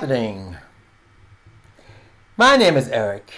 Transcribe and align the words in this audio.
happening? 0.00 0.56
My 2.38 2.56
name 2.56 2.78
is 2.78 2.88
Eric. 2.88 3.30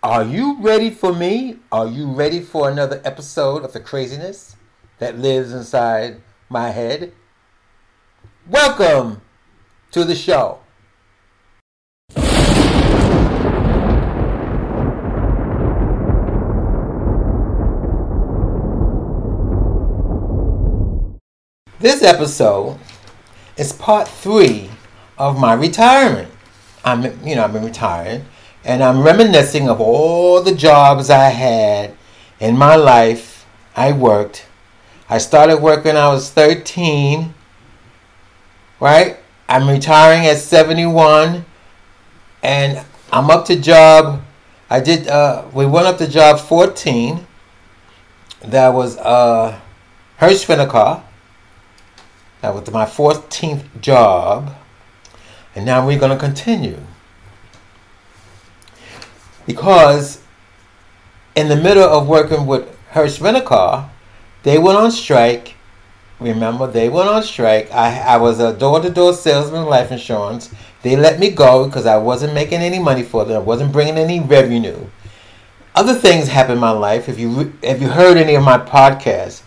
Are 0.00 0.22
you 0.22 0.56
ready 0.60 0.90
for 0.90 1.12
me? 1.12 1.56
Are 1.72 1.88
you 1.88 2.06
ready 2.06 2.40
for 2.40 2.70
another 2.70 3.02
episode 3.04 3.64
of 3.64 3.72
the 3.72 3.80
craziness 3.80 4.54
that 5.00 5.18
lives 5.18 5.52
inside 5.52 6.20
my 6.48 6.70
head? 6.70 7.12
Welcome 8.48 9.22
to 9.90 10.04
the 10.04 10.14
show. 10.14 10.60
This 21.80 22.04
episode 22.04 22.78
is 23.56 23.72
part 23.72 24.06
three 24.06 24.70
of 25.18 25.38
my 25.38 25.54
retirement. 25.54 26.30
I'm, 26.84 27.04
you 27.26 27.34
know, 27.34 27.44
I've 27.44 27.52
been 27.52 27.64
retired, 27.64 28.22
and 28.64 28.82
I'm 28.82 29.02
reminiscing 29.02 29.68
of 29.68 29.80
all 29.80 30.42
the 30.42 30.54
jobs 30.54 31.10
I 31.10 31.30
had 31.30 31.96
in 32.38 32.56
my 32.56 32.76
life. 32.76 33.46
I 33.74 33.92
worked. 33.92 34.46
I 35.08 35.18
started 35.18 35.62
working 35.62 35.96
I 35.96 36.08
was 36.08 36.30
13. 36.30 37.34
Right? 38.80 39.18
I'm 39.48 39.68
retiring 39.68 40.26
at 40.26 40.38
71, 40.38 41.44
and 42.42 42.84
I'm 43.12 43.30
up 43.30 43.44
to 43.46 43.56
job. 43.56 44.22
I 44.68 44.80
did. 44.80 45.08
Uh, 45.08 45.44
we 45.52 45.66
went 45.66 45.86
up 45.86 45.98
to 45.98 46.08
job 46.08 46.40
14. 46.40 47.26
That 48.42 48.68
was 48.68 48.96
uh, 48.98 49.58
Hertz 50.16 50.44
That 50.46 51.04
was 52.42 52.70
my 52.70 52.84
14th 52.84 53.80
job. 53.80 54.54
And 55.56 55.64
now 55.64 55.84
we're 55.86 55.98
going 55.98 56.12
to 56.12 56.18
continue. 56.18 56.78
Because 59.46 60.20
in 61.34 61.48
the 61.48 61.56
middle 61.56 61.82
of 61.82 62.06
working 62.06 62.46
with 62.46 62.68
Hertz 62.90 63.18
they 63.18 64.58
went 64.58 64.78
on 64.78 64.90
strike. 64.90 65.54
Remember, 66.20 66.66
they 66.66 66.88
went 66.88 67.08
on 67.08 67.22
strike. 67.22 67.70
I, 67.72 67.98
I 68.00 68.16
was 68.16 68.38
a 68.38 68.52
door 68.52 68.80
to 68.80 68.90
door 68.90 69.12
salesman 69.12 69.62
of 69.62 69.68
life 69.68 69.90
insurance. 69.90 70.50
They 70.82 70.96
let 70.96 71.18
me 71.18 71.30
go 71.30 71.66
because 71.66 71.84
I 71.84 71.96
wasn't 71.96 72.32
making 72.32 72.60
any 72.60 72.78
money 72.78 73.02
for 73.02 73.24
them. 73.24 73.36
I 73.36 73.44
wasn't 73.44 73.72
bringing 73.72 73.98
any 73.98 74.20
revenue. 74.20 74.86
Other 75.74 75.94
things 75.94 76.28
happened 76.28 76.54
in 76.54 76.60
my 76.60 76.70
life. 76.70 77.08
If 77.08 77.18
you 77.18 77.52
if 77.60 77.82
you 77.82 77.88
heard 77.88 78.16
any 78.16 78.34
of 78.34 78.42
my 78.42 78.56
podcasts, 78.56 79.42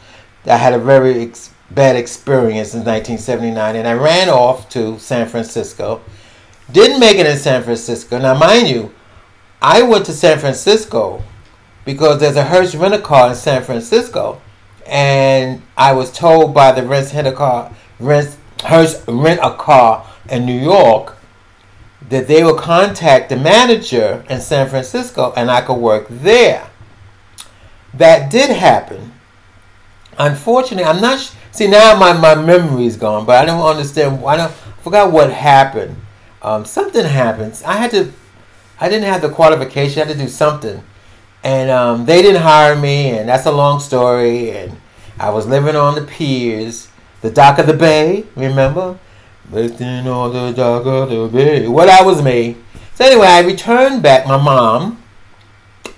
I 0.45 0.57
had 0.57 0.73
a 0.73 0.79
very 0.79 1.23
ex- 1.23 1.51
bad 1.71 1.95
experience 1.95 2.73
in 2.73 2.79
1979, 2.79 3.75
and 3.75 3.87
I 3.87 3.93
ran 3.93 4.29
off 4.29 4.69
to 4.69 4.99
San 4.99 5.27
Francisco. 5.27 6.01
Didn't 6.71 6.99
make 6.99 7.17
it 7.17 7.25
in 7.25 7.37
San 7.37 7.63
Francisco. 7.63 8.19
Now, 8.19 8.37
mind 8.37 8.67
you, 8.67 8.93
I 9.61 9.81
went 9.81 10.05
to 10.05 10.13
San 10.13 10.39
Francisco 10.39 11.23
because 11.85 12.19
there's 12.19 12.35
a 12.35 12.43
Hertz 12.43 12.75
rent 12.75 12.93
a 12.93 12.99
car 12.99 13.29
in 13.29 13.35
San 13.35 13.63
Francisco, 13.63 14.41
and 14.85 15.61
I 15.77 15.93
was 15.93 16.11
told 16.11 16.53
by 16.53 16.71
the 16.71 16.85
rent 16.85 17.13
a 17.13 17.31
car 17.31 17.73
rent 17.99 18.37
rent 19.07 19.39
a 19.41 19.55
car 19.55 20.05
in 20.29 20.45
New 20.45 20.59
York 20.59 21.17
that 22.09 22.27
they 22.27 22.43
would 22.43 22.57
contact 22.57 23.29
the 23.29 23.35
manager 23.35 24.23
in 24.29 24.41
San 24.41 24.67
Francisco 24.67 25.31
and 25.35 25.51
I 25.51 25.61
could 25.61 25.75
work 25.75 26.07
there. 26.09 26.69
That 27.93 28.31
did 28.31 28.49
happen. 28.49 29.13
Unfortunately, 30.17 30.83
I'm 30.83 31.01
not. 31.01 31.35
See 31.59 31.67
now 31.67 31.99
my, 31.99 32.13
my 32.13 32.35
memory 32.35 32.85
is 32.85 32.95
gone, 32.95 33.25
but 33.25 33.35
I 33.35 33.43
don't 33.43 33.61
understand. 33.61 34.23
I 34.23 34.37
don't 34.37 34.49
I 34.49 34.81
forgot 34.81 35.11
what 35.11 35.29
happened. 35.29 35.97
Um, 36.41 36.63
something 36.63 37.03
happens. 37.03 37.63
I 37.63 37.73
had 37.73 37.91
to. 37.91 38.13
I 38.79 38.87
didn't 38.87 39.09
have 39.11 39.21
the 39.21 39.27
qualification. 39.27 40.01
I 40.01 40.05
had 40.05 40.13
to 40.13 40.23
do 40.23 40.29
something, 40.29 40.81
and 41.43 41.69
um, 41.69 42.05
they 42.05 42.21
didn't 42.21 42.43
hire 42.43 42.77
me. 42.77 43.09
And 43.09 43.27
that's 43.27 43.45
a 43.45 43.51
long 43.51 43.81
story. 43.81 44.51
And 44.51 44.77
I 45.19 45.31
was 45.31 45.47
living 45.47 45.75
on 45.75 45.95
the 45.95 46.03
piers, 46.03 46.87
the 47.19 47.29
dock 47.29 47.59
of 47.59 47.67
the 47.67 47.73
bay. 47.73 48.23
Remember, 48.37 48.97
living 49.51 50.07
on 50.07 50.31
the 50.31 50.53
dock 50.53 50.85
of 50.85 51.09
the 51.09 51.27
bay. 51.27 51.67
Well, 51.67 51.87
that 51.87 52.05
was 52.05 52.21
me. 52.21 52.55
So 52.95 53.03
anyway, 53.03 53.27
I 53.27 53.41
returned 53.41 54.01
back. 54.01 54.25
My 54.25 54.41
mom, 54.41 55.03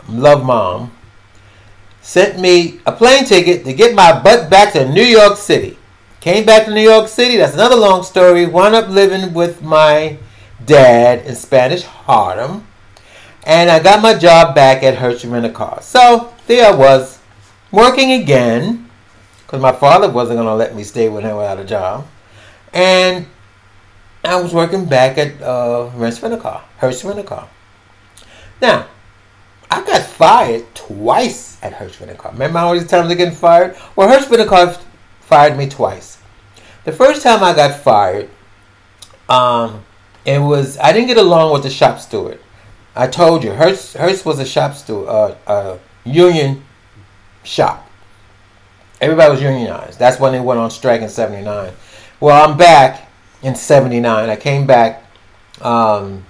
love 0.10 0.44
mom 0.44 0.92
sent 2.02 2.40
me 2.40 2.80
a 2.86 2.92
plane 2.92 3.26
ticket 3.26 3.64
to 3.66 3.74
get 3.74 3.96
my 3.96 4.20
butt 4.22 4.50
back 4.50 4.74
to 4.74 4.92
New 4.92 5.04
York 5.04 5.38
City. 5.38 5.78
Came 6.20 6.46
back 6.46 6.66
to 6.66 6.74
New 6.74 6.82
York 6.82 7.08
City. 7.08 7.38
That's 7.38 7.54
another 7.54 7.76
long 7.76 8.04
story. 8.04 8.46
Wound 8.46 8.76
up 8.76 8.90
living 8.90 9.34
with 9.34 9.62
my 9.62 10.18
dad 10.66 11.26
in 11.26 11.36
Spanish 11.36 11.84
Harlem. 11.84 12.68
And 13.44 13.72
I 13.72 13.80
got 13.80 14.04
my 14.04 14.14
job 14.14 14.54
back 14.54 14.84
at 14.84 14.96
Hertz 14.96 15.26
Rent 15.26 15.46
a 15.46 15.50
Car. 15.50 15.82
So 15.82 16.32
there 16.46 16.72
I 16.72 16.76
was, 16.76 17.20
working 17.72 18.12
again, 18.12 18.88
because 19.46 19.62
my 19.62 19.72
father 19.72 20.10
wasn't 20.12 20.38
going 20.38 20.48
to 20.48 20.54
let 20.54 20.76
me 20.76 20.84
stay 20.84 21.10
with 21.10 21.24
him 21.24 21.38
without 21.38 21.60
a 21.60 21.66
job. 21.66 22.06
And 22.74 23.26
I 24.24 24.40
was 24.40 24.54
working 24.54 24.86
back 24.86 25.18
at 25.18 25.42
uh, 25.42 25.90
Rent 25.96 26.22
a 26.22 26.38
Car, 26.38 26.64
Hertz 26.78 27.04
Rent 27.04 27.20
a 27.20 27.24
Car. 27.24 27.50
Now, 28.62 28.88
I 29.72 29.82
got 29.84 30.04
fired 30.04 30.76
twice 30.76 31.58
at 31.64 31.72
Hertz 31.72 32.00
Rent-A-Car. 32.02 32.34
Remember 32.34 32.60
all 32.60 32.74
these 32.74 32.88
times 32.88 33.10
I 33.10 33.16
getting 33.16 33.34
fired? 33.34 33.78
Well, 33.96 34.10
Hertz 34.10 34.30
Rent-A-Car 34.30 34.78
fired 35.22 35.58
me 35.58 35.70
twice. 35.70 36.18
The 36.84 36.92
first 36.92 37.24
time 37.24 37.42
I 37.42 37.56
got 37.56 37.80
fired, 37.80 38.30
um, 39.30 39.86
it 40.26 40.40
was 40.40 40.78
I 40.78 40.92
didn't 40.92 41.08
get 41.08 41.18
along 41.18 41.54
with 41.54 41.64
the 41.64 41.70
shop 41.70 42.00
steward. 42.00 42.40
I 42.96 43.08
told 43.08 43.44
you, 43.46 43.52
Hertz, 43.52 43.94
Hertz 43.94 44.26
was 44.26 44.40
a 44.40 44.46
shop 44.46 44.76
steward, 44.76 45.08
uh, 45.08 45.36
a 45.48 45.80
union 46.04 46.66
shop. 47.44 47.88
Everybody 49.00 49.32
was 49.32 49.42
unionized. 49.42 49.98
That's 49.98 50.20
when 50.20 50.34
they 50.34 50.42
went 50.42 50.60
on 50.60 50.70
strike 50.70 51.02
in 51.02 51.10
'79. 51.10 51.72
Well, 52.20 52.50
I'm 52.50 52.58
back 52.58 53.10
in 53.42 53.56
'79. 53.56 54.30
I 54.30 54.36
came 54.36 54.68
back 54.68 55.04
um, 55.62 56.26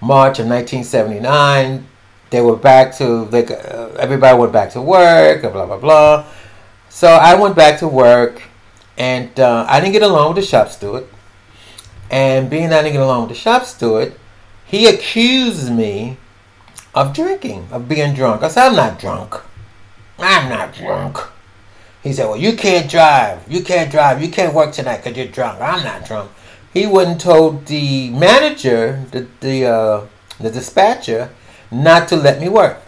March 0.00 0.38
of 0.38 0.46
1979 0.46 1.86
they 2.30 2.40
were 2.40 2.56
back 2.56 2.94
to 2.96 3.24
like 3.24 3.50
uh, 3.50 3.90
everybody 3.98 4.38
went 4.38 4.52
back 4.52 4.70
to 4.70 4.82
work 4.82 5.42
blah 5.42 5.66
blah 5.66 5.78
blah. 5.78 6.26
So 6.88 7.08
i 7.08 7.34
went 7.34 7.56
back 7.56 7.78
to 7.80 7.88
work 7.88 8.42
and 8.96 9.38
uh, 9.38 9.66
i 9.68 9.80
didn't 9.80 9.92
get 9.92 10.02
along 10.02 10.34
with 10.34 10.44
the 10.44 10.50
shop 10.50 10.68
steward. 10.68 11.06
And 12.10 12.48
being 12.50 12.72
i 12.72 12.82
didn't 12.82 12.92
get 12.92 13.02
along 13.02 13.28
with 13.28 13.30
the 13.30 13.40
shop 13.40 13.64
steward 13.64 14.14
he 14.66 14.86
accused 14.86 15.72
me 15.72 16.18
of 16.94 17.14
drinking 17.14 17.68
of 17.70 17.88
being 17.88 18.14
drunk. 18.14 18.42
I 18.42 18.48
said 18.48 18.68
i'm 18.68 18.76
not 18.76 18.98
drunk. 18.98 19.34
I'm 20.18 20.48
not 20.48 20.74
drunk. 20.74 21.18
He 22.02 22.12
said 22.12 22.26
well 22.26 22.36
you 22.36 22.54
can't 22.56 22.90
drive. 22.90 23.50
You 23.50 23.62
can't 23.62 23.90
drive. 23.90 24.22
You 24.22 24.28
can't 24.28 24.54
work 24.54 24.72
tonight 24.72 24.98
because 24.98 25.16
you're 25.16 25.26
drunk. 25.26 25.60
I'm 25.60 25.84
not 25.84 26.04
drunk. 26.04 26.30
He 26.72 26.86
wouldn't 26.86 27.20
told 27.20 27.66
the 27.66 28.10
manager 28.10 29.04
the, 29.10 29.26
the, 29.40 29.64
uh, 29.64 30.06
the 30.38 30.50
dispatcher 30.50 31.30
not 31.70 32.08
to 32.08 32.16
let 32.16 32.40
me 32.40 32.48
work. 32.48 32.80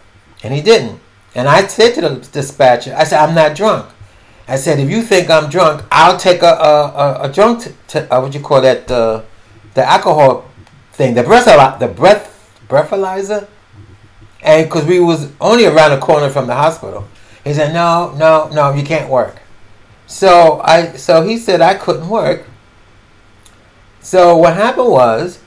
And 0.42 0.54
he 0.54 0.62
didn't. 0.62 1.00
And 1.34 1.48
I 1.48 1.66
said 1.66 1.94
to 1.94 2.00
the 2.00 2.16
dispatcher, 2.32 2.94
I 2.96 3.04
said, 3.04 3.20
I'm 3.22 3.34
not 3.34 3.56
drunk. 3.56 3.88
I 4.48 4.56
said, 4.56 4.80
if 4.80 4.90
you 4.90 5.02
think 5.02 5.30
I'm 5.30 5.48
drunk, 5.48 5.84
I'll 5.92 6.18
take 6.18 6.42
a 6.42 6.46
a, 6.46 6.72
a, 7.04 7.22
a 7.22 7.32
drunk, 7.32 7.62
t- 7.62 7.70
t- 7.86 7.98
uh, 8.00 8.20
what 8.20 8.34
you 8.34 8.40
call 8.40 8.60
that, 8.62 8.90
uh, 8.90 9.22
the 9.74 9.84
alcohol 9.84 10.50
thing, 10.92 11.14
the 11.14 11.22
breath, 11.22 11.44
the 11.78 11.86
breath, 11.88 12.26
breathalyzer. 12.68 13.46
And 14.42 14.66
because 14.66 14.86
we 14.86 14.98
was 14.98 15.30
only 15.40 15.66
around 15.66 15.90
the 15.92 15.98
corner 15.98 16.30
from 16.30 16.46
the 16.46 16.54
hospital. 16.54 17.06
He 17.44 17.54
said, 17.54 17.72
no, 17.72 18.12
no, 18.16 18.48
no, 18.48 18.72
you 18.72 18.82
can't 18.82 19.08
work. 19.08 19.40
So 20.06 20.60
I, 20.64 20.96
so 20.96 21.22
he 21.22 21.38
said 21.38 21.60
I 21.60 21.74
couldn't 21.74 22.08
work. 22.08 22.46
So 24.00 24.36
what 24.36 24.54
happened 24.54 24.88
was, 24.88 25.38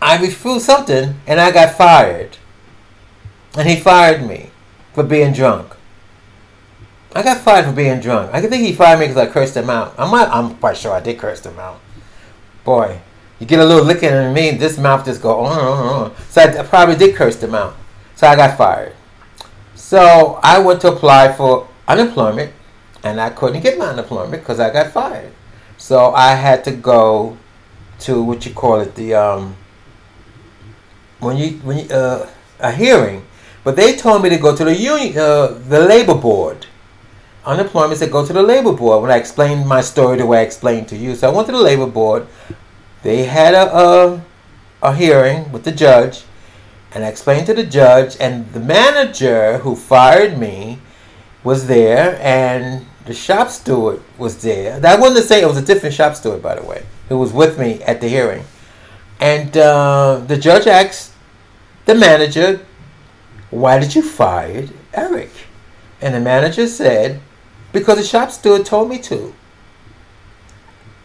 I 0.00 0.20
refused 0.20 0.66
something 0.66 1.14
and 1.26 1.40
I 1.40 1.50
got 1.50 1.76
fired. 1.76 2.36
And 3.56 3.68
he 3.68 3.80
fired 3.80 4.26
me 4.26 4.50
for 4.92 5.02
being 5.02 5.32
drunk. 5.32 5.74
I 7.14 7.22
got 7.22 7.38
fired 7.38 7.64
for 7.64 7.72
being 7.72 8.00
drunk. 8.00 8.30
I 8.34 8.42
think 8.42 8.62
he 8.62 8.74
fired 8.74 9.00
me 9.00 9.06
because 9.06 9.16
I 9.16 9.30
cursed 9.30 9.56
him 9.56 9.70
out. 9.70 9.94
I'm 9.96 10.10
not, 10.10 10.28
I'm 10.28 10.56
quite 10.56 10.76
sure 10.76 10.92
I 10.92 11.00
did 11.00 11.18
curse 11.18 11.44
him 11.44 11.58
out. 11.58 11.80
Boy, 12.64 13.00
you 13.38 13.46
get 13.46 13.60
a 13.60 13.64
little 13.64 13.84
licking 13.84 14.10
in 14.10 14.34
me, 14.34 14.50
this 14.50 14.76
mouth 14.76 15.04
just 15.04 15.22
go 15.22 15.40
on 15.40 15.58
and 15.58 15.66
on, 15.66 15.86
on. 16.10 16.16
So 16.28 16.42
I 16.42 16.62
probably 16.62 16.96
did 16.96 17.14
curse 17.14 17.42
him 17.42 17.54
out. 17.54 17.74
So 18.16 18.26
I 18.26 18.36
got 18.36 18.58
fired. 18.58 18.94
So 19.74 20.40
I 20.42 20.58
went 20.58 20.82
to 20.82 20.88
apply 20.88 21.32
for 21.32 21.68
unemployment 21.88 22.52
and 23.02 23.20
I 23.20 23.30
couldn't 23.30 23.62
get 23.62 23.78
my 23.78 23.86
unemployment 23.86 24.42
because 24.42 24.60
I 24.60 24.70
got 24.70 24.92
fired. 24.92 25.32
So 25.78 26.12
I 26.12 26.34
had 26.34 26.64
to 26.64 26.72
go 26.72 27.36
to 28.00 28.22
what 28.22 28.44
you 28.44 28.52
call 28.52 28.80
it, 28.80 28.94
the 28.94 29.14
um, 29.14 29.56
when 31.20 31.36
you 31.36 31.50
when 31.58 31.78
you, 31.78 31.88
uh, 31.94 32.28
a 32.60 32.72
hearing, 32.72 33.24
but 33.64 33.76
they 33.76 33.96
told 33.96 34.22
me 34.22 34.28
to 34.28 34.38
go 34.38 34.56
to 34.56 34.64
the 34.64 34.74
union, 34.74 35.16
uh, 35.18 35.48
the 35.68 35.80
labor 35.80 36.14
board. 36.14 36.66
Unemployment 37.44 37.98
said 37.98 38.10
go 38.10 38.26
to 38.26 38.32
the 38.32 38.42
labor 38.42 38.72
board. 38.72 39.02
When 39.02 39.10
I 39.10 39.16
explained 39.16 39.66
my 39.66 39.80
story 39.80 40.18
the 40.18 40.26
way 40.26 40.40
I 40.40 40.42
explained 40.42 40.88
to 40.88 40.96
you, 40.96 41.14
so 41.14 41.30
I 41.30 41.34
went 41.34 41.46
to 41.46 41.52
the 41.52 41.62
labor 41.62 41.86
board. 41.86 42.26
they 43.02 43.24
had 43.24 43.54
a, 43.54 43.76
a, 43.76 44.24
a 44.82 44.94
hearing 44.94 45.52
with 45.52 45.64
the 45.64 45.72
judge, 45.72 46.24
and 46.92 47.04
I 47.04 47.08
explained 47.08 47.46
to 47.46 47.54
the 47.54 47.64
judge, 47.64 48.16
and 48.20 48.52
the 48.52 48.60
manager 48.60 49.58
who 49.58 49.76
fired 49.76 50.38
me 50.38 50.80
was 51.44 51.68
there, 51.68 52.18
and 52.20 52.84
the 53.04 53.14
shop 53.14 53.50
steward 53.50 54.02
was 54.18 54.42
there. 54.42 54.80
I 54.84 54.96
wanted 54.96 55.16
to 55.16 55.22
say 55.22 55.40
it 55.40 55.46
was 55.46 55.56
a 55.56 55.62
different 55.62 55.94
shop 55.94 56.16
steward, 56.16 56.42
by 56.42 56.56
the 56.56 56.66
way, 56.66 56.84
who 57.08 57.18
was 57.18 57.32
with 57.32 57.58
me 57.58 57.80
at 57.84 58.00
the 58.00 58.08
hearing. 58.08 58.44
And 59.20 59.56
uh, 59.56 60.22
the 60.26 60.36
judge 60.36 60.66
asked 60.66 61.12
the 61.86 61.94
manager, 61.94 62.60
Why 63.50 63.78
did 63.78 63.94
you 63.94 64.02
fire 64.02 64.68
Eric? 64.92 65.30
And 66.00 66.14
the 66.14 66.20
manager 66.20 66.66
said, 66.66 67.20
Because 67.72 67.98
the 67.98 68.04
shop 68.04 68.30
steward 68.30 68.66
told 68.66 68.88
me 68.90 68.98
to. 69.02 69.34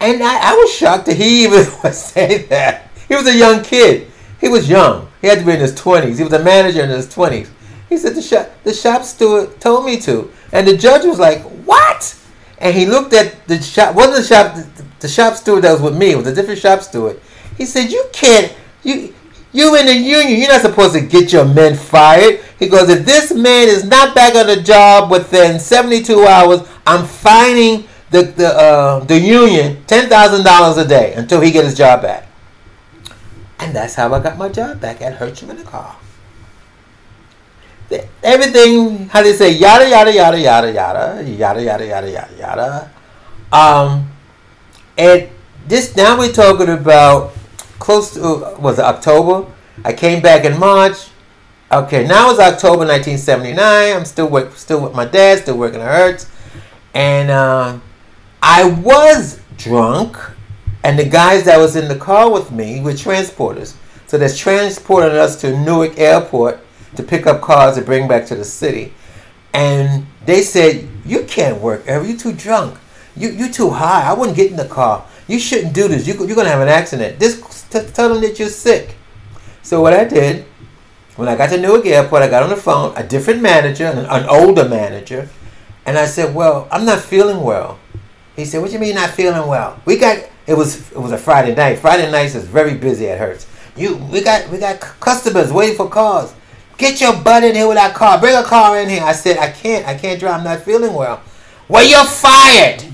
And 0.00 0.22
I, 0.22 0.50
I 0.50 0.54
was 0.54 0.72
shocked 0.74 1.06
that 1.06 1.16
he 1.16 1.44
even 1.44 1.66
was 1.84 2.04
saying 2.04 2.48
that. 2.48 2.90
He 3.08 3.14
was 3.14 3.26
a 3.26 3.36
young 3.36 3.62
kid. 3.62 4.10
He 4.40 4.48
was 4.48 4.68
young. 4.68 5.08
He 5.20 5.28
had 5.28 5.38
to 5.38 5.44
be 5.44 5.52
in 5.52 5.60
his 5.60 5.74
20s. 5.74 6.16
He 6.16 6.24
was 6.24 6.32
a 6.32 6.42
manager 6.42 6.82
in 6.82 6.90
his 6.90 7.06
20s. 7.06 7.48
He 7.88 7.96
said, 7.96 8.14
the 8.14 8.22
shop, 8.22 8.50
the 8.64 8.74
shop 8.74 9.04
steward 9.04 9.60
told 9.60 9.86
me 9.86 10.00
to. 10.00 10.30
And 10.50 10.66
the 10.66 10.76
judge 10.76 11.04
was 11.04 11.18
like, 11.18 11.42
What? 11.42 12.18
And 12.58 12.76
he 12.76 12.86
looked 12.86 13.12
at 13.12 13.46
the 13.46 13.60
shop, 13.60 13.94
wasn't 13.94 14.16
the 14.16 14.22
shop, 14.22 14.54
the, 14.54 14.84
the 15.00 15.08
shop 15.08 15.34
steward 15.34 15.62
that 15.62 15.72
was 15.72 15.82
with 15.82 15.96
me, 15.96 16.12
it 16.12 16.16
was 16.16 16.26
a 16.26 16.34
different 16.34 16.60
shop 16.60 16.80
steward. 16.80 17.20
He 17.56 17.66
said, 17.66 17.90
You 17.90 18.04
can't, 18.12 18.54
you, 18.82 19.14
you 19.52 19.76
in 19.76 19.86
the 19.86 19.94
union, 19.94 20.40
you're 20.40 20.48
not 20.48 20.62
supposed 20.62 20.94
to 20.94 21.00
get 21.00 21.32
your 21.32 21.44
men 21.44 21.76
fired. 21.76 22.40
He 22.58 22.68
goes, 22.68 22.88
If 22.88 23.04
this 23.04 23.32
man 23.34 23.68
is 23.68 23.84
not 23.84 24.14
back 24.14 24.34
on 24.34 24.46
the 24.46 24.62
job 24.62 25.10
within 25.10 25.60
72 25.60 26.24
hours, 26.24 26.60
I'm 26.86 27.06
fining 27.06 27.84
the, 28.10 28.22
the, 28.22 28.48
uh, 28.48 29.04
the 29.04 29.18
union 29.18 29.82
$10,000 29.86 30.84
a 30.84 30.88
day 30.88 31.14
until 31.14 31.40
he 31.40 31.50
gets 31.50 31.68
his 31.68 31.78
job 31.78 32.02
back. 32.02 32.28
And 33.58 33.74
that's 33.74 33.94
how 33.94 34.12
I 34.12 34.20
got 34.20 34.36
my 34.36 34.48
job 34.48 34.80
back 34.80 35.00
at 35.00 35.14
Hertz 35.14 35.42
Rent-A-Car. 35.42 35.96
Everything, 38.22 39.08
how 39.08 39.20
you 39.20 39.34
say, 39.34 39.52
yada, 39.52 39.88
yada, 39.88 40.12
yada, 40.12 40.40
yada, 40.40 40.72
yada, 40.72 41.22
yada, 41.22 41.62
yada, 41.62 41.84
yada, 41.84 42.10
yada, 42.10 42.34
yada. 42.38 42.90
Um, 43.52 44.10
and 44.96 45.28
this, 45.66 45.94
now 45.94 46.18
we're 46.18 46.32
talking 46.32 46.70
about 46.70 47.34
close 47.82 48.14
to, 48.14 48.56
was 48.60 48.78
it 48.78 48.84
October? 48.84 49.50
I 49.84 49.92
came 49.92 50.22
back 50.22 50.44
in 50.44 50.58
March. 50.58 51.08
Okay, 51.70 52.06
now 52.06 52.30
it's 52.30 52.38
October 52.38 52.86
1979. 52.86 53.96
I'm 53.96 54.04
still 54.04 54.28
work, 54.28 54.54
still 54.54 54.80
with 54.80 54.94
my 54.94 55.04
dad, 55.04 55.40
still 55.40 55.58
working 55.58 55.80
at 55.80 55.88
Hertz. 55.88 56.30
And, 56.94 57.30
uh, 57.30 57.78
I 58.42 58.64
was 58.64 59.40
drunk, 59.56 60.16
and 60.82 60.98
the 60.98 61.04
guys 61.04 61.44
that 61.44 61.58
was 61.58 61.76
in 61.76 61.88
the 61.88 61.96
car 61.96 62.30
with 62.30 62.50
me 62.50 62.80
were 62.80 62.92
transporters. 62.92 63.74
So 64.06 64.18
they 64.18 64.28
transported 64.28 65.12
us 65.14 65.40
to 65.40 65.58
Newark 65.58 65.98
Airport 65.98 66.60
to 66.96 67.02
pick 67.02 67.26
up 67.26 67.40
cars 67.40 67.76
to 67.76 67.82
bring 67.82 68.08
back 68.08 68.26
to 68.26 68.34
the 68.34 68.44
city. 68.44 68.92
And 69.54 70.06
they 70.26 70.42
said, 70.42 70.88
You 71.04 71.24
can't 71.24 71.60
work, 71.60 71.84
Eric. 71.86 72.08
You're 72.08 72.18
too 72.18 72.32
drunk. 72.32 72.78
You, 73.16 73.30
you're 73.30 73.52
too 73.52 73.70
high. 73.70 74.08
I 74.08 74.12
wouldn't 74.12 74.36
get 74.36 74.50
in 74.50 74.56
the 74.56 74.68
car. 74.68 75.06
You 75.28 75.38
shouldn't 75.38 75.72
do 75.72 75.88
this. 75.88 76.06
You, 76.06 76.14
you're 76.14 76.34
to 76.34 76.48
have 76.48 76.60
an 76.60 76.68
accident. 76.68 77.20
Just 77.20 77.61
t- 77.72 77.90
tell 77.92 78.08
them 78.10 78.20
that 78.22 78.38
you're 78.38 78.48
sick. 78.48 78.94
So 79.62 79.80
what 79.80 79.92
I 79.92 80.04
did, 80.04 80.44
when 81.16 81.28
I 81.28 81.36
got 81.36 81.50
to 81.50 81.58
Newark 81.58 81.86
Airport, 81.86 82.22
I 82.22 82.28
got 82.28 82.42
on 82.42 82.50
the 82.50 82.56
phone, 82.56 82.94
a 82.96 83.02
different 83.02 83.42
manager, 83.42 83.86
an, 83.86 84.06
an 84.06 84.28
older 84.28 84.68
manager, 84.68 85.28
and 85.86 85.98
I 85.98 86.06
said, 86.06 86.34
Well, 86.34 86.68
I'm 86.70 86.84
not 86.84 87.00
feeling 87.00 87.42
well. 87.42 87.78
He 88.36 88.44
said, 88.44 88.60
"What 88.60 88.68
do 88.68 88.74
you 88.74 88.78
mean 88.78 88.94
not 88.94 89.10
feeling 89.10 89.46
well? 89.46 89.80
We 89.84 89.98
got 89.98 90.18
it 90.46 90.54
was 90.54 90.90
it 90.90 90.98
was 90.98 91.12
a 91.12 91.18
Friday 91.18 91.54
night. 91.54 91.78
Friday 91.78 92.10
nights 92.10 92.34
is 92.34 92.44
very 92.44 92.74
busy 92.74 93.08
at 93.08 93.18
Hertz. 93.18 93.46
You 93.76 93.96
we 93.96 94.22
got 94.22 94.48
we 94.50 94.58
got 94.58 94.80
customers 94.80 95.52
waiting 95.52 95.76
for 95.76 95.88
cars. 95.88 96.32
Get 96.78 97.00
your 97.00 97.14
butt 97.22 97.44
in 97.44 97.54
here 97.54 97.68
with 97.68 97.76
that 97.76 97.94
car. 97.94 98.18
Bring 98.18 98.34
a 98.36 98.42
car 98.42 98.80
in 98.80 98.88
here." 98.88 99.02
I 99.02 99.12
said, 99.12 99.38
"I 99.38 99.50
can't. 99.50 99.86
I 99.86 99.94
can't 99.94 100.18
drive. 100.18 100.38
I'm 100.38 100.44
not 100.44 100.60
feeling 100.60 100.94
well." 100.94 101.22
Well, 101.68 101.86
you're 101.86 102.04
fired. 102.04 102.84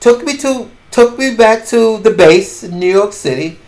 Took 0.00 0.24
me 0.24 0.36
to 0.38 0.70
took 0.96 1.18
me 1.18 1.36
back 1.36 1.66
to 1.66 1.98
the 1.98 2.10
base 2.10 2.64
in 2.64 2.78
New 2.78 2.90
York 2.90 3.12
City, 3.12 3.58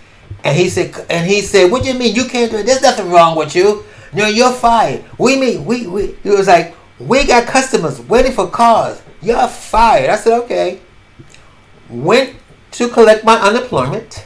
and 0.44 0.56
he 0.56 0.70
said 0.70 0.96
and 1.10 1.28
he 1.28 1.42
said, 1.42 1.70
"What 1.70 1.82
do 1.82 1.92
you 1.92 1.98
mean 1.98 2.16
you 2.16 2.24
can't 2.24 2.50
do 2.50 2.56
it? 2.56 2.64
There's 2.64 2.80
nothing 2.80 3.10
wrong 3.10 3.36
with 3.36 3.54
you. 3.54 3.84
No, 4.14 4.26
you're 4.26 4.52
fired. 4.52 5.04
We 5.18 5.36
mean 5.36 5.66
we 5.66 5.86
we." 5.86 6.16
It 6.24 6.32
was 6.32 6.46
like 6.48 6.74
we 6.98 7.26
got 7.26 7.46
customers 7.46 8.00
waiting 8.00 8.32
for 8.32 8.48
cars. 8.48 9.02
You're 9.20 9.46
fired. 9.46 10.08
I 10.08 10.16
said, 10.16 10.40
okay. 10.44 10.80
Went 11.90 12.34
to 12.72 12.88
collect 12.88 13.24
my 13.24 13.36
unemployment. 13.36 14.24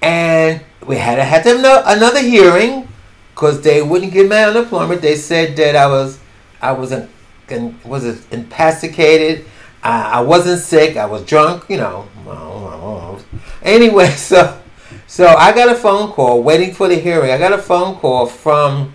And 0.00 0.62
we 0.86 0.96
had 0.96 1.16
to 1.16 1.24
have 1.24 1.44
another 1.46 2.20
hearing 2.20 2.88
because 3.34 3.60
they 3.60 3.82
wouldn't 3.82 4.12
give 4.12 4.28
me 4.28 4.42
unemployment. 4.42 5.02
They 5.02 5.16
said 5.16 5.54
that 5.56 5.76
I 5.76 5.86
was 5.86 6.18
I 6.62 6.72
was 6.72 6.92
in, 6.92 7.08
in 7.48 7.78
was 7.84 8.04
intoxicated. 8.30 9.44
I, 9.84 10.18
I 10.18 10.20
wasn't 10.22 10.60
sick. 10.60 10.96
I 10.96 11.06
was 11.06 11.24
drunk. 11.24 11.68
You 11.68 11.76
know. 11.76 13.20
Anyway, 13.62 14.08
so 14.16 14.60
so 15.06 15.26
I 15.26 15.54
got 15.54 15.68
a 15.68 15.78
phone 15.78 16.10
call 16.10 16.42
waiting 16.42 16.74
for 16.74 16.88
the 16.88 16.96
hearing. 16.96 17.30
I 17.30 17.38
got 17.38 17.52
a 17.52 17.58
phone 17.58 17.96
call 17.96 18.26
from 18.26 18.94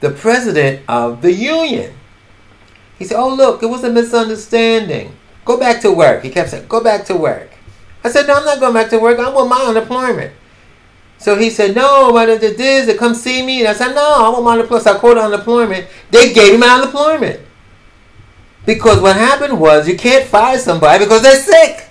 the 0.00 0.10
president 0.10 0.82
of 0.88 1.22
the 1.22 1.32
union. 1.32 1.94
He 2.98 3.04
said, 3.04 3.18
Oh, 3.18 3.32
look, 3.32 3.62
it 3.62 3.66
was 3.66 3.84
a 3.84 3.90
misunderstanding. 3.90 5.14
Go 5.44 5.58
back 5.58 5.80
to 5.82 5.92
work. 5.92 6.24
He 6.24 6.30
kept 6.30 6.50
saying, 6.50 6.66
Go 6.68 6.82
back 6.82 7.04
to 7.06 7.16
work. 7.16 7.50
I 8.04 8.10
said, 8.10 8.26
No, 8.26 8.34
I'm 8.34 8.44
not 8.44 8.60
going 8.60 8.74
back 8.74 8.90
to 8.90 8.98
work. 8.98 9.18
I 9.18 9.30
want 9.30 9.48
my 9.48 9.60
unemployment. 9.60 10.32
So 11.18 11.36
he 11.36 11.50
said, 11.50 11.74
No, 11.74 12.10
what 12.10 12.28
it 12.28 12.42
is, 12.42 12.98
come 12.98 13.14
see 13.14 13.44
me. 13.44 13.60
And 13.60 13.68
I 13.68 13.72
said, 13.72 13.94
No, 13.94 14.26
I 14.26 14.28
want 14.30 14.44
my 14.44 14.52
unemployment. 14.54 14.84
So 14.84 14.94
I 14.94 14.98
called 14.98 15.18
unemployment. 15.18 15.86
They 16.10 16.32
gave 16.32 16.52
me 16.52 16.58
my 16.58 16.80
unemployment. 16.80 17.40
Because 18.68 19.00
what 19.00 19.16
happened 19.16 19.58
was 19.58 19.88
you 19.88 19.96
can't 19.96 20.26
fire 20.26 20.58
somebody 20.58 21.02
because 21.02 21.22
they're 21.22 21.40
sick. 21.40 21.88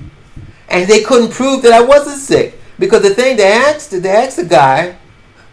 And 0.69 0.87
they 0.87 1.01
couldn't 1.01 1.31
prove 1.31 1.63
that 1.63 1.73
I 1.73 1.81
wasn't 1.81 2.19
sick. 2.19 2.53
Because 2.77 3.01
the 3.01 3.15
thing 3.15 3.35
they 3.35 3.51
asked, 3.51 3.89
they 3.89 4.07
asked 4.07 4.37
the 4.37 4.45
guy, 4.45 4.95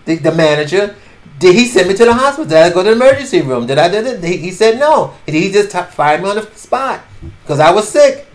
the, 0.04 0.16
the 0.16 0.32
manager, 0.32 0.94
did 1.38 1.54
he 1.54 1.64
send 1.64 1.88
me 1.88 1.94
to 1.94 2.04
the 2.04 2.12
hospital? 2.12 2.44
Did 2.44 2.58
I 2.58 2.68
go 2.68 2.82
to 2.82 2.90
the 2.90 2.96
emergency 2.96 3.40
room? 3.40 3.66
Did 3.66 3.78
I 3.78 3.88
did 3.88 4.06
it? 4.06 4.22
He, 4.22 4.36
he 4.36 4.50
said 4.50 4.78
no. 4.78 5.14
He 5.24 5.50
just 5.50 5.70
t- 5.70 5.80
fired 5.92 6.22
me 6.22 6.28
on 6.28 6.36
the 6.36 6.42
spot 6.56 7.00
because 7.42 7.58
I 7.58 7.72
was 7.72 7.88
sick, 7.88 8.26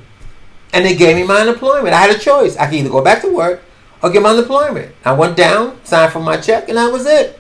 and 0.73 0.83
they 0.83 0.95
gave 0.95 1.15
me 1.15 1.21
my 1.21 1.41
unemployment. 1.41 1.93
I 1.93 2.01
had 2.01 2.15
a 2.15 2.17
choice. 2.17 2.57
I 2.57 2.65
could 2.65 2.73
either 2.73 2.89
go 2.89 3.03
back 3.03 3.21
to 3.21 3.31
work 3.31 3.61
or 4.01 4.09
get 4.09 4.23
my 4.23 4.31
unemployment. 4.31 4.95
I 5.05 5.13
went 5.13 5.37
down, 5.37 5.79
signed 5.85 6.11
for 6.11 6.21
my 6.21 6.37
check, 6.37 6.67
and 6.69 6.77
that 6.79 6.91
was 6.91 7.05
it. 7.05 7.39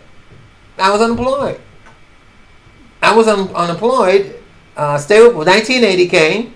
I 0.77 0.91
was 0.91 1.01
unemployed. 1.01 1.59
I 3.01 3.15
was 3.15 3.27
un- 3.27 3.49
unemployed. 3.55 4.38
Uh, 4.79 4.97
stayed 4.97 5.35
with 5.35 5.45
1980 5.45 6.07
came. 6.07 6.53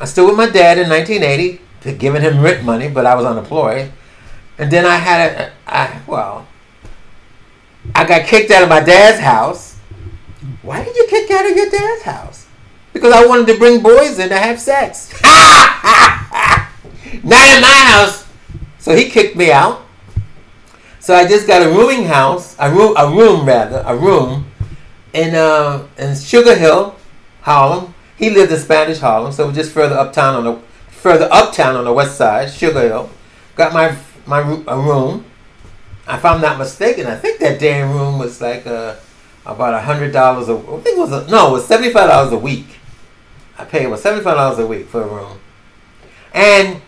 I 0.00 0.04
still 0.06 0.26
with 0.26 0.36
my 0.36 0.50
dad 0.50 0.78
in 0.78 0.88
1980, 0.88 1.60
giving 1.96 2.22
him 2.22 2.40
rent 2.40 2.64
money, 2.64 2.88
but 2.88 3.06
I 3.06 3.14
was 3.14 3.24
unemployed. 3.24 3.92
And 4.58 4.68
then 4.68 4.84
I 4.84 4.96
had 4.96 5.30
a, 5.30 5.52
I, 5.64 6.00
well, 6.08 6.48
I 7.94 8.04
got 8.04 8.26
kicked 8.26 8.50
out 8.50 8.64
of 8.64 8.68
my 8.68 8.80
dad's 8.80 9.20
house. 9.20 9.76
Why 10.62 10.82
did 10.82 10.96
you 10.96 11.06
kick 11.08 11.30
out 11.30 11.48
of 11.48 11.56
your 11.56 11.70
dad's 11.70 12.02
house? 12.02 12.48
Because 12.92 13.12
I 13.12 13.24
wanted 13.24 13.46
to 13.52 13.58
bring 13.58 13.80
boys 13.80 14.18
in 14.18 14.28
to 14.30 14.36
have 14.36 14.60
sex. 14.60 15.12
Not 15.22 15.70
in 17.54 17.62
my 17.62 17.84
house. 17.86 18.26
So 18.80 18.96
he 18.96 19.08
kicked 19.08 19.36
me 19.36 19.52
out. 19.52 19.82
So 20.98 21.14
I 21.14 21.28
just 21.28 21.46
got 21.46 21.62
a 21.62 21.68
rooming 21.68 22.06
house, 22.06 22.56
a 22.58 22.68
room, 22.68 22.96
a 22.96 23.08
room 23.08 23.46
rather, 23.46 23.84
a 23.86 23.96
room 23.96 24.50
in 25.12 25.36
uh, 25.36 25.86
in 25.96 26.16
Sugar 26.16 26.56
Hill, 26.56 26.96
Harlem. 27.42 27.94
He 28.16 28.30
lived 28.30 28.52
in 28.52 28.58
Spanish 28.58 28.98
Harlem, 28.98 29.32
so 29.32 29.50
just 29.52 29.72
further 29.72 29.96
uptown 29.96 30.34
on 30.34 30.44
the 30.44 30.60
further 30.88 31.28
uptown 31.32 31.76
on 31.76 31.84
the 31.84 31.92
west 31.92 32.16
side, 32.16 32.50
Sugar 32.50 32.82
Hill. 32.82 33.10
Got 33.56 33.72
my 33.72 33.96
my 34.26 34.40
a 34.66 34.78
room 34.78 35.24
if 36.14 36.24
I'm 36.24 36.40
not 36.40 36.58
mistaken, 36.58 37.06
I 37.06 37.16
think 37.16 37.38
that 37.40 37.58
damn 37.60 37.92
room 37.92 38.18
was 38.18 38.40
like 38.40 38.66
uh, 38.66 38.96
about 39.46 39.74
a 39.74 39.80
hundred 39.80 40.12
dollars 40.12 40.48
a. 40.48 40.56
I 40.56 40.80
think 40.80 40.96
it 40.96 40.98
was 40.98 41.12
a, 41.12 41.26
no, 41.30 41.50
it 41.50 41.52
was 41.52 41.66
seventy 41.66 41.92
five 41.92 42.08
dollars 42.08 42.32
a 42.32 42.38
week. 42.38 42.78
I 43.58 43.64
paid 43.64 43.86
was 43.86 44.02
seventy 44.02 44.24
five 44.24 44.36
dollars 44.36 44.58
a 44.58 44.66
week 44.66 44.88
for 44.88 45.02
a 45.02 45.06
room, 45.06 45.38
and 46.34 46.80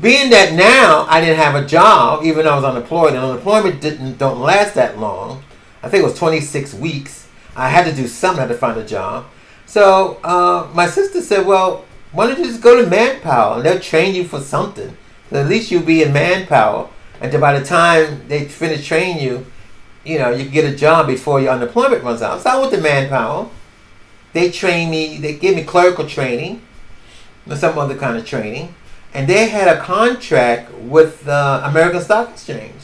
being 0.00 0.30
that 0.30 0.54
now 0.54 1.06
I 1.08 1.20
didn't 1.20 1.36
have 1.36 1.54
a 1.54 1.66
job, 1.66 2.24
even 2.24 2.44
though 2.44 2.52
I 2.52 2.56
was 2.56 2.64
unemployed, 2.64 3.14
and 3.14 3.24
unemployment 3.24 3.80
didn't 3.80 4.18
don't 4.18 4.40
last 4.40 4.74
that 4.74 4.98
long. 4.98 5.42
I 5.82 5.88
think 5.88 6.02
it 6.02 6.06
was 6.06 6.18
twenty 6.18 6.40
six 6.40 6.74
weeks. 6.74 7.28
I 7.56 7.68
had 7.68 7.84
to 7.86 7.94
do 7.94 8.06
something. 8.06 8.38
I 8.38 8.46
had 8.46 8.52
to 8.52 8.58
find 8.58 8.78
a 8.78 8.86
job. 8.86 9.26
So 9.68 10.18
uh, 10.24 10.66
my 10.74 10.86
sister 10.86 11.20
said, 11.20 11.46
"Well, 11.46 11.84
why 12.12 12.26
don't 12.26 12.38
you 12.38 12.46
just 12.46 12.62
go 12.62 12.82
to 12.82 12.88
Manpower 12.88 13.56
and 13.56 13.64
they'll 13.64 13.78
train 13.78 14.14
you 14.14 14.24
for 14.24 14.40
something? 14.40 14.96
at 15.30 15.46
least 15.46 15.70
you'll 15.70 15.82
be 15.82 16.02
in 16.02 16.12
Manpower." 16.12 16.88
and 17.20 17.40
by 17.40 17.58
the 17.58 17.64
time 17.64 18.26
they 18.28 18.44
finish 18.44 18.86
training 18.86 19.22
you, 19.22 19.44
you 20.04 20.18
know, 20.18 20.30
you 20.30 20.44
can 20.44 20.52
get 20.52 20.72
a 20.72 20.74
job 20.74 21.06
before 21.06 21.40
your 21.40 21.50
unemployment 21.50 22.02
runs 22.04 22.22
out. 22.22 22.40
So 22.40 22.50
I 22.50 22.58
went 22.58 22.72
to 22.72 22.80
Manpower. 22.80 23.48
They 24.32 24.50
train 24.50 24.88
me, 24.90 25.18
they 25.18 25.34
give 25.34 25.56
me 25.56 25.64
clerical 25.64 26.06
training, 26.06 26.62
or 27.50 27.56
some 27.56 27.76
other 27.78 27.96
kind 27.96 28.16
of 28.16 28.24
training. 28.24 28.74
and 29.14 29.26
they 29.26 29.48
had 29.48 29.68
a 29.68 29.80
contract 29.80 30.72
with 30.74 31.24
the 31.24 31.60
American 31.64 32.00
Stock 32.00 32.30
Exchange. 32.30 32.80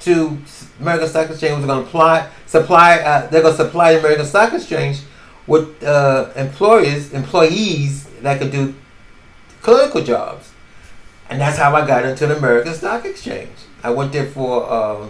To 0.00 0.38
American 0.80 1.08
Stock 1.08 1.30
Exchange 1.30 1.56
was 1.56 1.66
going 1.66 1.84
to 1.84 2.30
supply. 2.46 2.98
Uh, 2.98 3.26
they're 3.28 3.42
going 3.42 3.56
to 3.56 3.64
supply 3.64 3.92
the 3.92 4.00
American 4.00 4.26
Stock 4.26 4.52
Exchange 4.52 5.00
with 5.48 5.82
uh, 5.82 6.30
employees, 6.36 7.12
employees 7.12 8.04
that 8.20 8.38
could 8.38 8.52
do 8.52 8.74
clinical 9.62 10.02
jobs, 10.02 10.52
and 11.28 11.40
that's 11.40 11.58
how 11.58 11.74
I 11.74 11.86
got 11.86 12.04
into 12.04 12.26
the 12.26 12.36
American 12.36 12.74
Stock 12.74 13.04
Exchange. 13.04 13.50
I 13.82 13.90
went 13.90 14.12
there 14.12 14.26
for 14.26 14.70
uh, 14.70 15.08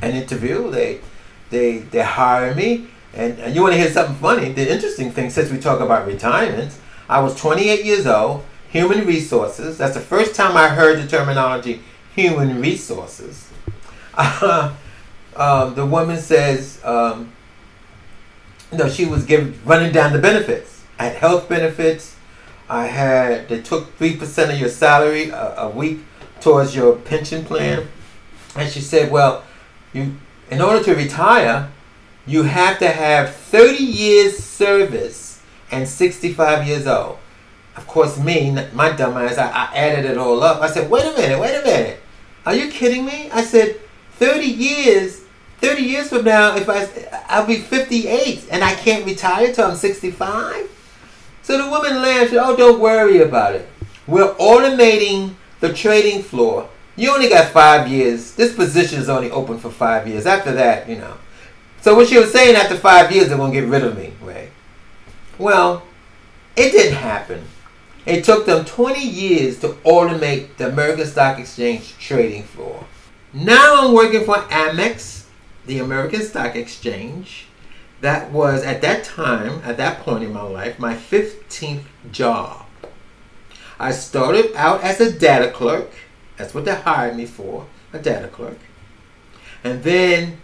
an 0.00 0.14
interview. 0.14 0.70
They 0.70 1.00
they 1.50 1.78
they 1.78 2.02
hired 2.02 2.56
me, 2.56 2.86
and, 3.12 3.38
and 3.40 3.54
you 3.54 3.62
want 3.62 3.74
to 3.74 3.78
hear 3.78 3.90
something 3.90 4.16
funny? 4.16 4.52
The 4.52 4.72
interesting 4.72 5.10
thing, 5.10 5.28
since 5.28 5.50
we 5.50 5.58
talk 5.58 5.80
about 5.80 6.06
retirement, 6.06 6.74
I 7.08 7.20
was 7.20 7.38
28 7.38 7.84
years 7.84 8.06
old. 8.06 8.44
Human 8.70 9.06
resources. 9.06 9.78
That's 9.78 9.94
the 9.94 10.00
first 10.00 10.34
time 10.34 10.54
I 10.54 10.68
heard 10.68 10.98
the 11.02 11.08
terminology 11.08 11.80
human 12.14 12.60
resources. 12.60 13.48
um, 14.14 15.74
the 15.74 15.86
woman 15.86 16.18
says, 16.18 16.78
um, 16.84 17.32
you 18.72 18.78
know, 18.78 18.88
she 18.88 19.06
was 19.06 19.24
giving 19.24 19.58
running 19.64 19.92
down 19.92 20.12
the 20.12 20.18
benefits. 20.18 20.84
I 20.98 21.04
had 21.04 21.16
health 21.16 21.48
benefits. 21.48 22.16
I 22.68 22.86
had 22.86 23.48
they 23.48 23.62
took 23.62 23.96
three 23.96 24.16
percent 24.16 24.52
of 24.52 24.58
your 24.58 24.68
salary 24.68 25.30
a, 25.30 25.54
a 25.56 25.70
week 25.70 26.00
towards 26.40 26.76
your 26.76 26.96
pension 26.96 27.44
plan, 27.44 27.86
and 28.54 28.70
she 28.70 28.80
said, 28.80 29.10
well, 29.10 29.44
you 29.92 30.16
in 30.50 30.60
order 30.60 30.82
to 30.84 30.94
retire, 30.94 31.70
you 32.26 32.42
have 32.42 32.78
to 32.78 32.88
have 32.88 33.34
30 33.34 33.82
years 33.82 34.38
service 34.38 35.42
and 35.70 35.88
65 35.88 36.66
years 36.66 36.86
old. 36.86 37.18
Of 37.76 37.86
course, 37.86 38.18
me, 38.18 38.50
my 38.72 38.92
dumb 38.92 39.16
ass, 39.16 39.38
I, 39.38 39.48
I 39.48 39.76
added 39.76 40.10
it 40.10 40.18
all 40.18 40.42
up. 40.42 40.60
I 40.60 40.68
said, 40.68 40.90
wait 40.90 41.04
a 41.04 41.16
minute, 41.16 41.38
wait 41.38 41.54
a 41.54 41.62
minute. 41.62 42.00
Are 42.44 42.54
you 42.54 42.70
kidding 42.70 43.04
me? 43.04 43.30
I 43.30 43.42
said, 43.42 43.78
30 44.12 44.46
years, 44.46 45.20
30 45.58 45.82
years 45.82 46.08
from 46.08 46.24
now, 46.24 46.56
if 46.56 46.68
I, 46.68 46.86
I'll 47.28 47.46
be 47.46 47.56
58 47.56 48.46
and 48.50 48.62
I 48.62 48.74
can't 48.74 49.04
retire 49.04 49.52
till 49.52 49.70
I'm 49.70 49.76
65? 49.76 50.70
So 51.42 51.62
the 51.62 51.70
woman 51.70 52.02
laughed, 52.02 52.32
oh, 52.34 52.56
don't 52.56 52.80
worry 52.80 53.20
about 53.20 53.54
it. 53.54 53.68
We're 54.06 54.34
automating 54.34 55.34
the 55.60 55.72
trading 55.72 56.22
floor. 56.22 56.68
You 56.96 57.12
only 57.14 57.28
got 57.28 57.52
five 57.52 57.88
years. 57.88 58.34
This 58.34 58.54
position 58.54 59.00
is 59.00 59.08
only 59.08 59.30
open 59.30 59.58
for 59.58 59.70
five 59.70 60.06
years. 60.06 60.26
After 60.26 60.52
that, 60.52 60.88
you 60.88 60.96
know, 60.96 61.16
so 61.80 61.94
what 61.94 62.08
she 62.08 62.18
was 62.18 62.32
saying 62.32 62.56
after 62.56 62.76
five 62.76 63.12
years, 63.12 63.28
they're 63.28 63.36
going 63.36 63.52
to 63.52 63.60
get 63.60 63.68
rid 63.68 63.84
of 63.84 63.96
me, 63.96 64.12
right? 64.22 64.50
Well, 65.38 65.84
it 66.56 66.72
didn't 66.72 66.96
happen. 66.96 67.44
It 68.04 68.24
took 68.24 68.46
them 68.46 68.64
20 68.64 69.00
years 69.00 69.58
to 69.60 69.68
automate 69.84 70.56
the 70.56 70.68
American 70.68 71.06
Stock 71.06 71.38
Exchange 71.38 71.96
trading 71.98 72.42
floor. 72.42 72.84
Now 73.32 73.86
I'm 73.86 73.94
working 73.94 74.24
for 74.24 74.36
Amex, 74.36 75.17
the 75.68 75.78
American 75.78 76.22
Stock 76.22 76.56
Exchange. 76.56 77.46
That 78.00 78.32
was 78.32 78.64
at 78.64 78.80
that 78.82 79.04
time, 79.04 79.60
at 79.64 79.76
that 79.76 80.00
point 80.00 80.24
in 80.24 80.32
my 80.32 80.42
life, 80.42 80.78
my 80.78 80.94
15th 80.94 81.84
job. 82.10 82.64
I 83.78 83.92
started 83.92 84.54
out 84.56 84.82
as 84.82 85.00
a 85.00 85.12
data 85.12 85.50
clerk. 85.50 85.90
That's 86.36 86.54
what 86.54 86.64
they 86.64 86.74
hired 86.74 87.16
me 87.16 87.26
for, 87.26 87.66
a 87.92 87.98
data 87.98 88.28
clerk. 88.28 88.58
And 89.62 89.82
then 89.82 90.38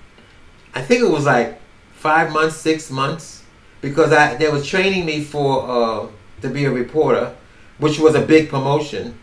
I 0.75 0.83
think 0.83 1.02
it 1.02 1.11
was 1.11 1.25
like 1.25 1.61
five 1.93 2.33
months, 2.33 2.57
six 2.57 2.90
months, 2.90 3.45
because 3.81 4.12
I 4.12 4.35
they 4.35 4.49
was 4.49 4.66
training 4.66 5.07
me 5.07 5.23
for 5.23 5.69
uh, 5.69 6.07
to 6.43 6.49
be 6.49 6.64
a 6.64 6.71
reporter, 6.71 7.35
which 7.78 7.99
was 7.99 8.14
a 8.14 8.21
big 8.21 8.49
promotion. 8.49 9.19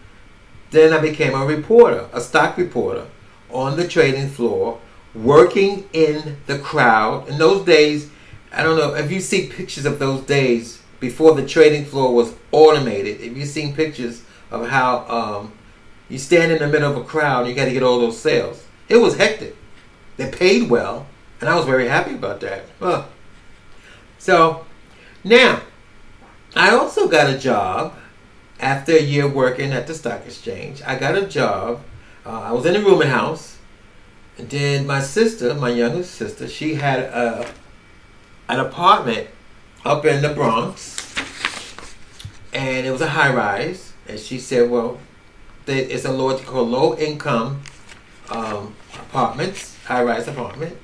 Then 0.72 0.94
I 0.94 1.00
became 1.00 1.36
a 1.36 1.46
reporter, 1.46 2.08
a 2.14 2.22
stock 2.22 2.58
reporter, 2.58 3.08
on 3.50 3.76
the 3.76 3.88
trading 3.88 4.30
floor, 4.30 4.80
working 5.14 5.88
in 5.94 6.38
the 6.48 6.60
crowd. 6.60 7.28
In 7.28 7.38
those 7.38 7.66
days, 7.66 8.10
I 8.52 8.64
don't 8.64 8.78
know 8.78 8.96
if 8.96 9.12
you 9.12 9.20
see 9.20 9.48
pictures 9.48 9.86
of 9.86 10.00
those 10.00 10.22
days 10.22 10.82
before 11.00 11.36
the 11.36 11.46
trading 11.46 11.86
floor 11.86 12.14
was 12.14 12.34
automated. 12.52 13.22
If 13.22 13.36
you've 13.36 13.48
seen 13.48 13.76
pictures 13.76 14.24
of 14.50 14.68
how 14.68 15.08
um, 15.08 15.54
you 16.10 16.18
stand 16.18 16.52
in 16.52 16.60
the 16.60 16.68
middle 16.68 16.92
of 16.92 16.98
a 16.98 17.04
crowd, 17.04 17.48
you 17.48 17.54
got 17.54 17.66
to 17.66 17.74
get 17.74 17.84
all 17.84 18.00
those 18.00 18.20
sales. 18.20 18.66
It 18.90 18.98
was 18.98 19.18
hectic. 19.18 19.56
They 20.18 20.30
paid 20.30 20.70
well, 20.70 21.08
and 21.40 21.50
I 21.50 21.56
was 21.56 21.66
very 21.66 21.88
happy 21.88 22.14
about 22.14 22.42
that. 22.42 22.66
So 24.18 24.66
now, 25.24 25.62
I 26.56 26.72
also 26.72 27.08
got 27.08 27.30
a 27.30 27.38
job 27.38 27.96
after 28.60 28.92
a 28.92 29.02
year 29.02 29.28
working 29.28 29.72
at 29.72 29.88
the 29.88 29.96
stock 29.96 30.26
exchange. 30.26 30.82
I 30.86 30.96
got 31.00 31.18
a 31.18 31.26
job. 31.26 31.82
Uh, 32.26 32.42
I 32.42 32.52
was 32.52 32.66
in 32.66 32.76
a 32.76 32.80
rooming 32.80 33.08
house. 33.08 33.51
Then 34.50 34.88
my 34.88 35.02
sister, 35.02 35.54
my 35.54 35.70
younger 35.70 36.04
sister, 36.04 36.48
she 36.48 36.76
had 36.76 37.00
a, 37.00 37.52
an 38.48 38.60
apartment 38.60 39.28
up 39.86 40.06
in 40.06 40.22
the 40.22 40.30
Bronx. 40.30 40.98
And 42.54 42.86
it 42.86 42.92
was 42.92 43.02
a 43.02 43.10
high 43.10 43.34
rise. 43.34 43.94
And 44.08 44.20
she 44.20 44.40
said, 44.40 44.70
well, 44.70 45.00
it's 45.68 46.06
a 46.06 46.10
called 46.10 46.70
low 46.70 46.98
income 46.98 47.62
um, 48.30 48.76
apartments, 48.94 49.78
high 49.86 50.04
rise 50.04 50.28
apartment. 50.28 50.78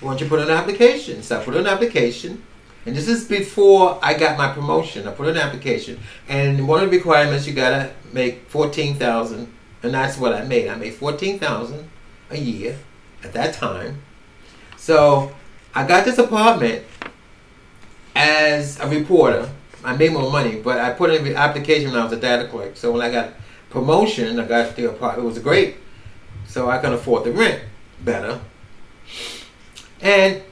Why 0.00 0.10
don't 0.10 0.20
you 0.20 0.28
put 0.28 0.40
an 0.40 0.50
application? 0.50 1.22
So 1.22 1.40
I 1.40 1.44
put 1.44 1.56
an 1.56 1.66
application. 1.66 2.42
And 2.84 2.96
this 2.96 3.06
is 3.06 3.28
before 3.28 4.00
I 4.02 4.14
got 4.14 4.36
my 4.36 4.52
promotion. 4.52 5.06
I 5.06 5.12
put 5.12 5.28
an 5.28 5.36
application. 5.36 6.00
And 6.28 6.66
one 6.66 6.82
of 6.82 6.90
the 6.90 6.96
requirements 6.96 7.46
you 7.46 7.52
gotta 7.52 7.92
make 8.12 8.48
fourteen 8.48 8.96
thousand 8.96 9.52
and 9.82 9.94
that's 9.94 10.18
what 10.18 10.32
I 10.32 10.44
made. 10.44 10.68
I 10.68 10.74
made 10.74 10.94
fourteen 10.94 11.38
thousand 11.38 11.88
a 12.32 12.38
year 12.38 12.78
at 13.22 13.32
that 13.32 13.54
time. 13.54 14.02
So 14.76 15.32
I 15.74 15.86
got 15.86 16.04
this 16.04 16.18
apartment 16.18 16.84
as 18.14 18.78
a 18.80 18.88
reporter. 18.88 19.48
I 19.84 19.96
made 19.96 20.12
more 20.12 20.30
money, 20.30 20.56
but 20.60 20.78
I 20.78 20.90
put 20.92 21.10
in 21.10 21.24
the 21.24 21.34
application 21.34 21.90
when 21.90 22.00
I 22.00 22.04
was 22.04 22.12
a 22.12 22.20
data 22.20 22.48
clerk. 22.48 22.76
So 22.76 22.92
when 22.92 23.02
I 23.02 23.10
got 23.10 23.32
promotion, 23.70 24.38
I 24.38 24.46
got 24.46 24.76
the 24.76 24.90
apartment. 24.90 25.24
It 25.24 25.28
was 25.28 25.38
great. 25.38 25.76
So 26.46 26.68
I 26.68 26.78
can 26.78 26.92
afford 26.92 27.24
the 27.24 27.32
rent 27.32 27.62
better. 28.04 28.40
And 30.00 30.42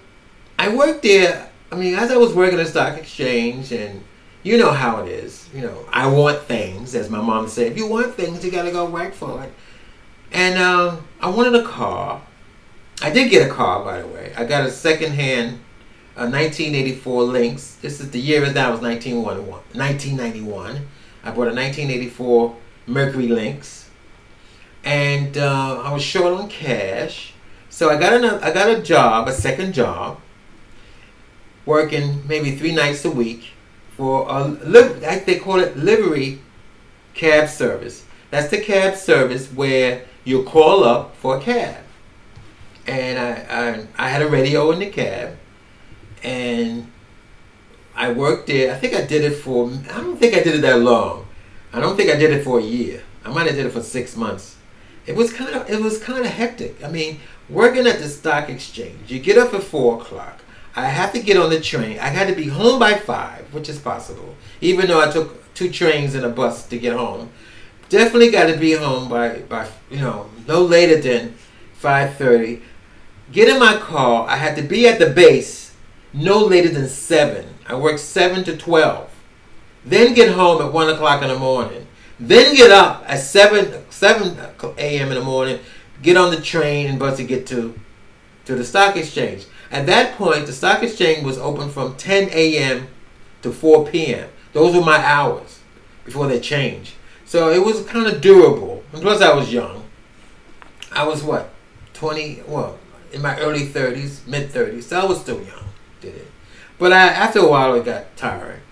I 0.58 0.74
worked 0.74 1.02
there. 1.02 1.50
I 1.72 1.76
mean, 1.76 1.94
as 1.94 2.10
I 2.10 2.16
was 2.16 2.34
working 2.34 2.58
at 2.58 2.66
stock 2.68 2.98
exchange, 2.98 3.72
and 3.72 4.02
you 4.42 4.56
know 4.56 4.72
how 4.72 5.02
it 5.02 5.08
is. 5.08 5.48
You 5.54 5.62
know, 5.62 5.84
I 5.92 6.06
want 6.06 6.42
things, 6.42 6.94
as 6.94 7.10
my 7.10 7.20
mom 7.20 7.48
said. 7.48 7.70
If 7.70 7.76
you 7.76 7.86
want 7.86 8.14
things, 8.14 8.44
you 8.44 8.50
gotta 8.50 8.70
go 8.70 8.88
work 8.88 9.12
for 9.12 9.42
it. 9.44 9.52
And 10.32 10.58
um, 10.58 11.06
I 11.20 11.28
wanted 11.28 11.54
a 11.54 11.64
car. 11.64 12.22
I 13.02 13.10
did 13.10 13.30
get 13.30 13.48
a 13.48 13.52
car, 13.52 13.84
by 13.84 14.02
the 14.02 14.06
way. 14.06 14.32
I 14.36 14.44
got 14.44 14.66
a 14.66 14.70
secondhand 14.70 15.60
a 16.16 16.24
1984 16.24 17.22
Lynx. 17.22 17.76
This 17.76 18.00
is 18.00 18.10
the 18.10 18.20
year 18.20 18.44
is 18.44 18.54
now 18.54 18.72
was 18.72 18.82
1991. 18.82 20.86
I 21.22 21.30
bought 21.30 21.48
a 21.48 21.54
1984 21.54 22.56
Mercury 22.86 23.28
Lynx, 23.28 23.88
and 24.84 25.38
uh, 25.38 25.80
I 25.82 25.92
was 25.92 26.02
short 26.02 26.38
on 26.38 26.48
cash. 26.48 27.32
So 27.70 27.88
I 27.88 27.98
got 27.98 28.12
another, 28.12 28.44
I 28.44 28.52
got 28.52 28.68
a 28.68 28.82
job, 28.82 29.28
a 29.28 29.32
second 29.32 29.72
job, 29.72 30.20
working 31.64 32.26
maybe 32.26 32.56
three 32.56 32.74
nights 32.74 33.04
a 33.04 33.10
week 33.10 33.52
for 33.96 34.26
a 34.28 34.48
they 35.24 35.38
call 35.38 35.60
it 35.60 35.76
livery 35.76 36.40
cab 37.14 37.48
service. 37.48 38.04
That's 38.30 38.48
the 38.48 38.60
cab 38.60 38.96
service 38.96 39.46
where 39.52 40.04
you 40.24 40.42
call 40.44 40.84
up 40.84 41.16
for 41.16 41.36
a 41.36 41.40
cab. 41.40 41.82
And 42.86 43.18
I, 43.18 43.86
I, 43.98 44.06
I 44.06 44.08
had 44.08 44.22
a 44.22 44.28
radio 44.28 44.70
in 44.72 44.80
the 44.80 44.90
cab, 44.90 45.36
and 46.22 46.90
I 47.94 48.12
worked 48.12 48.46
there. 48.46 48.74
I 48.74 48.78
think 48.78 48.94
I 48.94 49.02
did 49.02 49.22
it 49.22 49.36
for. 49.36 49.70
I 49.70 50.00
don't 50.00 50.18
think 50.18 50.34
I 50.34 50.42
did 50.42 50.56
it 50.56 50.62
that 50.62 50.80
long. 50.80 51.26
I 51.72 51.80
don't 51.80 51.96
think 51.96 52.10
I 52.10 52.16
did 52.16 52.32
it 52.32 52.42
for 52.42 52.58
a 52.58 52.62
year. 52.62 53.02
I 53.24 53.30
might 53.30 53.46
have 53.46 53.54
did 53.54 53.66
it 53.66 53.72
for 53.72 53.82
six 53.82 54.16
months. 54.16 54.56
It 55.06 55.14
was 55.14 55.32
kind 55.32 55.54
of 55.54 55.68
it 55.70 55.80
was 55.80 56.02
kind 56.02 56.24
of 56.24 56.26
hectic. 56.26 56.82
I 56.82 56.88
mean, 56.88 57.20
working 57.48 57.86
at 57.86 57.98
the 57.98 58.08
stock 58.08 58.48
exchange. 58.48 59.10
You 59.10 59.20
get 59.20 59.38
up 59.38 59.54
at 59.54 59.62
four 59.62 60.00
o'clock. 60.00 60.40
I 60.74 60.86
have 60.86 61.12
to 61.12 61.20
get 61.20 61.36
on 61.36 61.50
the 61.50 61.60
train. 61.60 61.98
I 61.98 62.08
had 62.08 62.28
to 62.28 62.34
be 62.34 62.48
home 62.48 62.78
by 62.78 62.94
five, 62.94 63.52
which 63.52 63.68
is 63.68 63.78
possible, 63.78 64.36
even 64.60 64.86
though 64.86 65.00
I 65.00 65.10
took 65.10 65.52
two 65.54 65.70
trains 65.70 66.14
and 66.14 66.24
a 66.24 66.28
bus 66.28 66.66
to 66.68 66.78
get 66.78 66.96
home. 66.96 67.30
Definitely 67.90 68.30
got 68.30 68.46
to 68.46 68.56
be 68.56 68.72
home 68.72 69.10
by 69.10 69.40
by 69.40 69.68
you 69.90 69.98
know 69.98 70.30
no 70.48 70.62
later 70.62 70.98
than 70.98 71.34
five 71.74 72.16
thirty. 72.16 72.62
Get 73.30 73.48
in 73.48 73.60
my 73.60 73.76
car. 73.76 74.26
I 74.26 74.36
had 74.36 74.56
to 74.56 74.62
be 74.62 74.88
at 74.88 74.98
the 74.98 75.10
base 75.10 75.74
no 76.14 76.38
later 76.38 76.70
than 76.70 76.88
seven. 76.88 77.46
I 77.66 77.74
worked 77.74 78.00
seven 78.00 78.42
to 78.44 78.56
twelve. 78.56 79.10
Then 79.84 80.14
get 80.14 80.32
home 80.32 80.62
at 80.62 80.72
one 80.72 80.88
o'clock 80.88 81.20
in 81.22 81.28
the 81.28 81.38
morning. 81.38 81.86
Then 82.18 82.54
get 82.56 82.70
up 82.70 83.04
at 83.06 83.20
seven 83.20 83.84
seven 83.90 84.38
a.m. 84.78 85.08
in 85.08 85.14
the 85.14 85.24
morning 85.24 85.60
get 86.02 86.16
on 86.16 86.30
the 86.30 86.40
train 86.40 86.86
and 86.86 86.98
bus 86.98 87.16
to 87.18 87.24
get 87.24 87.46
to 87.48 87.78
to 88.46 88.54
the 88.54 88.64
stock 88.64 88.96
exchange. 88.96 89.46
At 89.70 89.86
that 89.86 90.16
point, 90.16 90.46
the 90.46 90.52
stock 90.52 90.82
exchange 90.82 91.24
was 91.24 91.38
open 91.38 91.70
from 91.70 91.94
10 91.96 92.30
a.m. 92.32 92.88
to 93.42 93.52
4 93.52 93.86
p.m. 93.86 94.28
Those 94.52 94.74
were 94.74 94.84
my 94.84 94.96
hours 94.96 95.60
before 96.04 96.26
they 96.26 96.40
changed. 96.40 96.94
So 97.30 97.48
it 97.52 97.64
was 97.64 97.84
kind 97.84 98.08
of 98.08 98.20
durable. 98.20 98.82
And 98.92 99.00
plus, 99.02 99.22
I 99.22 99.32
was 99.32 99.52
young. 99.52 99.84
I 100.90 101.06
was 101.06 101.22
what, 101.22 101.50
twenty? 101.94 102.42
Well, 102.44 102.76
in 103.12 103.22
my 103.22 103.38
early 103.38 103.66
thirties, 103.66 104.26
mid 104.26 104.50
thirties. 104.50 104.88
So 104.88 104.98
I 104.98 105.04
was 105.04 105.20
still 105.20 105.40
young. 105.40 105.66
Did 106.00 106.16
it, 106.16 106.26
but 106.76 106.92
I, 106.92 107.06
after 107.06 107.38
a 107.38 107.48
while, 107.48 107.72
it 107.74 107.84
got 107.84 108.16
tiring. 108.16 108.62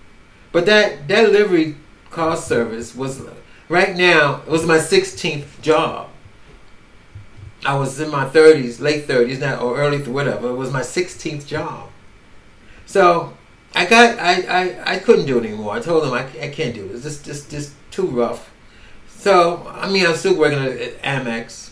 But 0.51 0.65
that 0.65 1.07
that 1.07 1.21
delivery 1.21 1.77
car 2.11 2.35
service 2.35 2.93
was 2.93 3.21
right 3.69 3.95
now. 3.95 4.41
It 4.45 4.49
was 4.49 4.65
my 4.65 4.79
sixteenth 4.79 5.61
job. 5.61 6.09
I 7.65 7.77
was 7.77 7.97
in 7.97 8.09
my 8.09 8.25
thirties, 8.25 8.81
late 8.81 9.05
thirties 9.05 9.39
now, 9.39 9.61
or 9.61 9.77
early 9.77 10.03
whatever. 10.03 10.49
It 10.49 10.55
was 10.55 10.73
my 10.73 10.81
sixteenth 10.81 11.47
job. 11.47 11.91
So 12.85 13.37
I 13.79 13.85
got 13.85 14.19
I, 14.19 14.41
I, 14.41 14.95
I 14.95 14.99
couldn't 14.99 15.25
do 15.25 15.37
it 15.37 15.45
anymore. 15.45 15.73
I 15.73 15.79
told 15.79 16.03
them 16.03 16.11
I, 16.11 16.25
I 16.43 16.49
can't 16.49 16.75
do 16.75 16.83
it. 16.83 17.01
this. 17.01 17.23
Just 17.23 17.49
just 17.49 17.71
too 17.91 18.07
rough. 18.07 18.51
So 19.07 19.65
I 19.73 19.89
mean 19.89 20.05
I'm 20.05 20.17
still 20.17 20.35
working 20.35 20.59
at 20.59 21.01
Amex, 21.01 21.69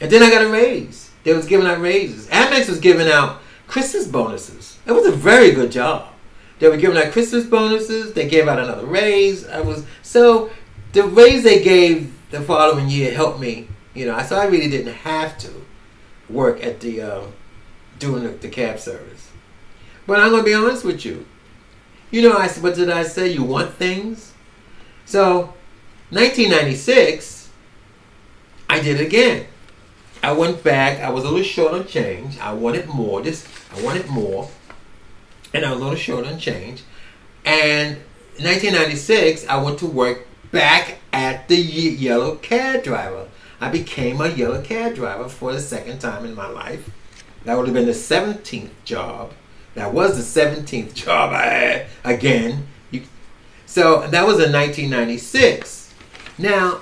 and 0.00 0.10
then 0.10 0.22
I 0.22 0.30
got 0.30 0.46
a 0.46 0.48
raise. 0.48 1.10
They 1.22 1.34
was 1.34 1.44
giving 1.44 1.66
out 1.66 1.82
raises. 1.82 2.28
Amex 2.28 2.66
was 2.70 2.80
giving 2.80 3.08
out 3.08 3.42
Christmas 3.66 4.06
bonuses. 4.06 4.78
It 4.86 4.92
was 4.92 5.04
a 5.04 5.12
very 5.12 5.50
good 5.50 5.70
job. 5.70 6.14
They 6.60 6.68
were 6.70 6.78
giving 6.78 6.96
out 6.96 7.12
Christmas 7.12 7.44
bonuses. 7.44 8.14
They 8.14 8.26
gave 8.26 8.48
out 8.48 8.58
another 8.58 8.86
raise. 8.86 9.46
I 9.46 9.60
was 9.60 9.84
so 10.00 10.48
the 10.94 11.04
raise 11.04 11.42
they 11.44 11.62
gave 11.62 12.10
the 12.30 12.40
following 12.40 12.88
year 12.88 13.12
helped 13.12 13.38
me. 13.38 13.68
You 13.92 14.06
know, 14.06 14.18
so 14.22 14.38
I 14.38 14.46
really 14.46 14.70
didn't 14.70 14.94
have 14.94 15.36
to 15.40 15.50
work 16.30 16.64
at 16.64 16.80
the 16.80 17.02
uh, 17.02 17.22
doing 17.98 18.22
the, 18.22 18.30
the 18.30 18.48
cab 18.48 18.80
service. 18.80 19.28
But 20.06 20.20
I'm 20.20 20.30
gonna 20.30 20.42
be 20.42 20.54
honest 20.54 20.86
with 20.86 21.04
you. 21.04 21.26
You 22.14 22.22
know, 22.22 22.36
I 22.36 22.46
what 22.46 22.76
did 22.76 22.90
I 22.90 23.02
say? 23.02 23.32
You 23.32 23.42
want 23.42 23.74
things. 23.74 24.34
So, 25.04 25.52
1996, 26.10 27.48
I 28.70 28.78
did 28.78 29.00
it 29.00 29.04
again. 29.04 29.46
I 30.22 30.30
went 30.30 30.62
back. 30.62 31.00
I 31.00 31.10
was 31.10 31.24
a 31.24 31.28
little 31.28 31.42
short 31.42 31.72
on 31.74 31.88
change. 31.88 32.38
I 32.38 32.52
wanted 32.52 32.86
more. 32.86 33.20
This 33.20 33.44
I 33.72 33.82
wanted 33.82 34.08
more, 34.08 34.48
and 35.52 35.64
I 35.64 35.72
was 35.72 35.80
a 35.80 35.82
little 35.82 35.98
short 35.98 36.24
on 36.24 36.38
change. 36.38 36.84
And 37.44 37.96
1996, 38.36 39.48
I 39.48 39.60
went 39.60 39.80
to 39.80 39.86
work 39.86 40.28
back 40.52 40.98
at 41.12 41.48
the 41.48 41.56
yellow 41.56 42.36
cab 42.36 42.84
driver. 42.84 43.26
I 43.60 43.70
became 43.70 44.20
a 44.20 44.28
yellow 44.28 44.62
cab 44.62 44.94
driver 44.94 45.28
for 45.28 45.52
the 45.52 45.60
second 45.60 45.98
time 45.98 46.24
in 46.24 46.36
my 46.36 46.46
life. 46.46 46.88
That 47.42 47.56
would 47.56 47.66
have 47.66 47.74
been 47.74 47.86
the 47.86 47.90
17th 47.90 48.70
job 48.84 49.32
that 49.74 49.92
was 49.92 50.16
the 50.16 50.40
17th 50.40 50.94
job 50.94 51.32
I 51.32 51.44
had 51.44 51.86
again. 52.04 52.66
You, 52.90 53.02
so 53.66 54.06
that 54.08 54.26
was 54.26 54.36
in 54.36 54.52
1996. 54.52 55.94
Now, 56.38 56.80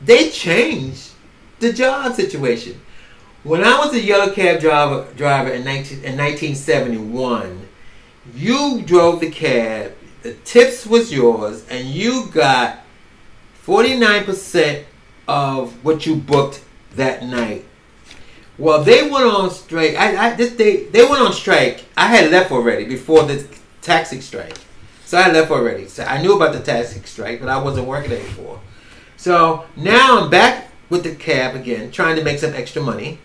they 0.00 0.30
changed 0.30 1.12
the 1.58 1.72
job 1.72 2.14
situation. 2.14 2.80
When 3.42 3.64
I 3.64 3.78
was 3.78 3.94
a 3.94 4.00
yellow 4.00 4.32
cab 4.32 4.60
driver, 4.60 5.10
driver 5.14 5.50
in, 5.50 5.64
19, 5.64 5.98
in 5.98 6.16
1971, 6.16 7.68
you 8.34 8.82
drove 8.82 9.20
the 9.20 9.30
cab, 9.30 9.94
the 10.22 10.34
tips 10.34 10.86
was 10.86 11.12
yours, 11.12 11.66
and 11.68 11.88
you 11.88 12.26
got 12.26 12.80
49% 13.64 14.84
of 15.28 15.84
what 15.84 16.04
you 16.06 16.16
booked 16.16 16.62
that 16.96 17.24
night 17.24 17.64
well, 18.60 18.84
they 18.84 19.08
went 19.08 19.24
on 19.24 19.50
strike. 19.50 19.96
I, 19.96 20.28
I 20.28 20.34
this 20.34 20.54
they 20.54 20.84
they 20.84 21.02
went 21.02 21.22
on 21.22 21.32
strike. 21.32 21.84
I 21.96 22.06
had 22.06 22.30
left 22.30 22.52
already 22.52 22.84
before 22.84 23.22
the 23.22 23.44
taxi 23.80 24.20
strike, 24.20 24.58
so 25.06 25.16
I 25.18 25.32
left 25.32 25.50
already. 25.50 25.88
So 25.88 26.04
I 26.04 26.20
knew 26.20 26.36
about 26.36 26.52
the 26.52 26.60
taxi 26.60 27.00
strike, 27.00 27.40
but 27.40 27.48
I 27.48 27.60
wasn't 27.60 27.86
working 27.86 28.12
anymore. 28.12 28.60
So 29.16 29.64
now 29.76 30.20
I'm 30.20 30.30
back 30.30 30.70
with 30.90 31.04
the 31.04 31.14
cab 31.14 31.56
again, 31.56 31.90
trying 31.90 32.16
to 32.16 32.22
make 32.22 32.38
some 32.38 32.52
extra 32.52 32.82
money, 32.82 33.18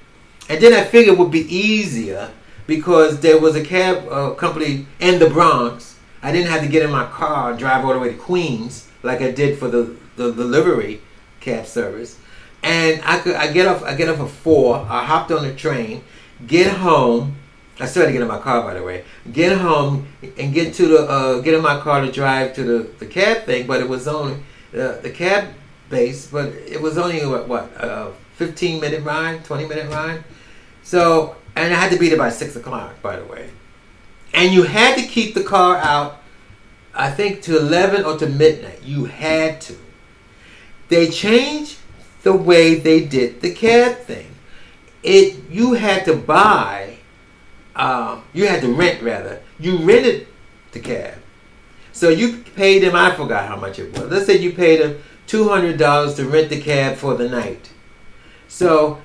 and 0.48 0.62
then 0.62 0.74
I 0.74 0.86
figured 0.86 1.16
it 1.16 1.20
would 1.20 1.32
be 1.32 1.54
easier 1.54 2.32
because 2.66 3.20
there 3.20 3.40
was 3.40 3.56
a 3.56 3.64
cab 3.64 4.08
uh, 4.10 4.32
company 4.36 4.88
in 5.00 5.20
the 5.20 5.30
Bronx. 5.30 6.00
I 6.24 6.32
didn't 6.32 6.50
have 6.50 6.62
to 6.62 6.68
get 6.70 6.82
in 6.82 6.92
my 6.92 7.06
car 7.08 7.52
and 7.52 7.60
drive 7.60 7.84
all 7.84 7.94
the 7.94 8.00
way 8.00 8.10
to 8.10 8.18
Queens 8.18 8.88
like 9.04 9.22
I 9.22 9.32
did 9.32 9.60
for 9.60 9.68
the 9.68 9.96
the 10.16 10.32
delivery 10.32 11.02
cab 11.42 11.66
service. 11.66 12.18
And 12.66 13.00
I 13.06 13.20
could 13.20 13.36
I 13.36 13.54
get 13.54 13.68
off 13.68 13.84
I 13.84 13.94
get 13.94 14.10
off 14.10 14.20
at 14.20 14.30
four. 14.30 14.78
I 14.90 15.06
hopped 15.06 15.32
on 15.32 15.44
the 15.48 15.54
train, 15.54 16.04
get 16.48 16.74
home. 16.74 17.36
I 17.80 17.86
still 17.86 18.02
had 18.02 18.08
to 18.08 18.14
get 18.14 18.24
in 18.24 18.28
my 18.28 18.40
car 18.40 18.64
by 18.64 18.74
the 18.74 18.82
way. 18.82 19.06
Get 19.32 19.56
home 19.56 20.08
and 20.40 20.52
get 20.52 20.74
to 20.76 20.88
the 20.88 21.00
uh, 21.08 21.42
get 21.42 21.54
in 21.54 21.62
my 21.62 21.80
car 21.80 22.02
to 22.02 22.12
drive 22.12 22.56
to 22.56 22.64
the, 22.64 22.80
the 22.98 23.06
cab 23.06 23.46
thing, 23.46 23.68
but 23.68 23.82
it 23.82 23.88
was 23.88 24.08
only 24.08 24.34
uh, 24.74 24.98
the 25.00 25.12
cab 25.12 25.54
base, 25.90 26.26
but 26.26 26.48
it 26.48 26.82
was 26.82 26.98
only 26.98 27.24
what 27.28 27.48
what 27.48 27.66
uh, 27.78 28.10
fifteen 28.34 28.82
minute 28.82 29.04
ride, 29.04 29.46
twenty 29.46 29.68
minute 29.68 29.88
ride. 29.92 30.24
So 30.82 31.36
and 31.56 31.72
I 31.72 31.78
had 31.78 31.92
to 31.92 32.00
be 32.00 32.10
there 32.10 32.18
by 32.18 32.32
six 32.32 32.56
o'clock, 32.56 33.00
by 33.04 33.18
the 33.18 33.26
way. 33.26 33.52
And 34.34 34.52
you 34.52 34.64
had 34.64 34.98
to 34.98 35.06
keep 35.06 35.36
the 35.36 35.44
car 35.44 35.78
out, 35.78 36.18
I 36.96 37.12
think 37.12 37.44
to 37.44 37.58
eleven 37.58 38.04
or 38.04 38.18
to 38.18 38.28
midnight. 38.28 38.82
You 38.82 39.06
had 39.06 39.62
to. 39.62 39.78
They 40.90 41.10
changed 41.10 41.78
the 42.26 42.34
way 42.34 42.74
they 42.74 43.06
did 43.06 43.40
the 43.40 43.54
cab 43.54 44.00
thing. 44.00 44.28
It 45.04 45.48
you 45.52 45.74
had 45.74 46.06
to 46.06 46.16
buy, 46.16 46.98
uh, 47.76 48.20
you 48.34 48.48
had 48.48 48.62
to 48.62 48.74
rent 48.74 49.04
rather. 49.04 49.44
You 49.60 49.78
rented 49.78 50.28
the 50.72 50.80
cab, 50.80 51.14
so 51.94 52.10
you 52.10 52.40
paid 52.56 52.82
them. 52.82 52.96
I 52.96 53.16
forgot 53.16 53.48
how 53.48 53.58
much 53.58 53.78
it 53.78 53.94
was. 53.94 54.10
Let's 54.10 54.26
say 54.26 54.40
you 54.40 54.54
paid 54.54 54.82
them 54.82 55.04
two 55.28 55.48
hundred 55.48 55.78
dollars 55.78 56.16
to 56.16 56.28
rent 56.28 56.50
the 56.50 56.60
cab 56.60 56.98
for 56.98 57.14
the 57.14 57.30
night. 57.30 57.70
So 58.48 59.00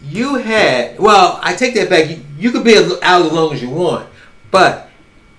you 0.00 0.36
had 0.36 1.00
well, 1.00 1.40
I 1.42 1.56
take 1.56 1.74
that 1.74 1.90
back. 1.90 2.08
You, 2.08 2.24
you 2.38 2.52
could 2.52 2.64
be 2.64 2.76
out 2.76 3.26
as 3.26 3.32
long 3.32 3.52
as 3.52 3.60
you 3.60 3.70
want, 3.70 4.08
but 4.52 4.88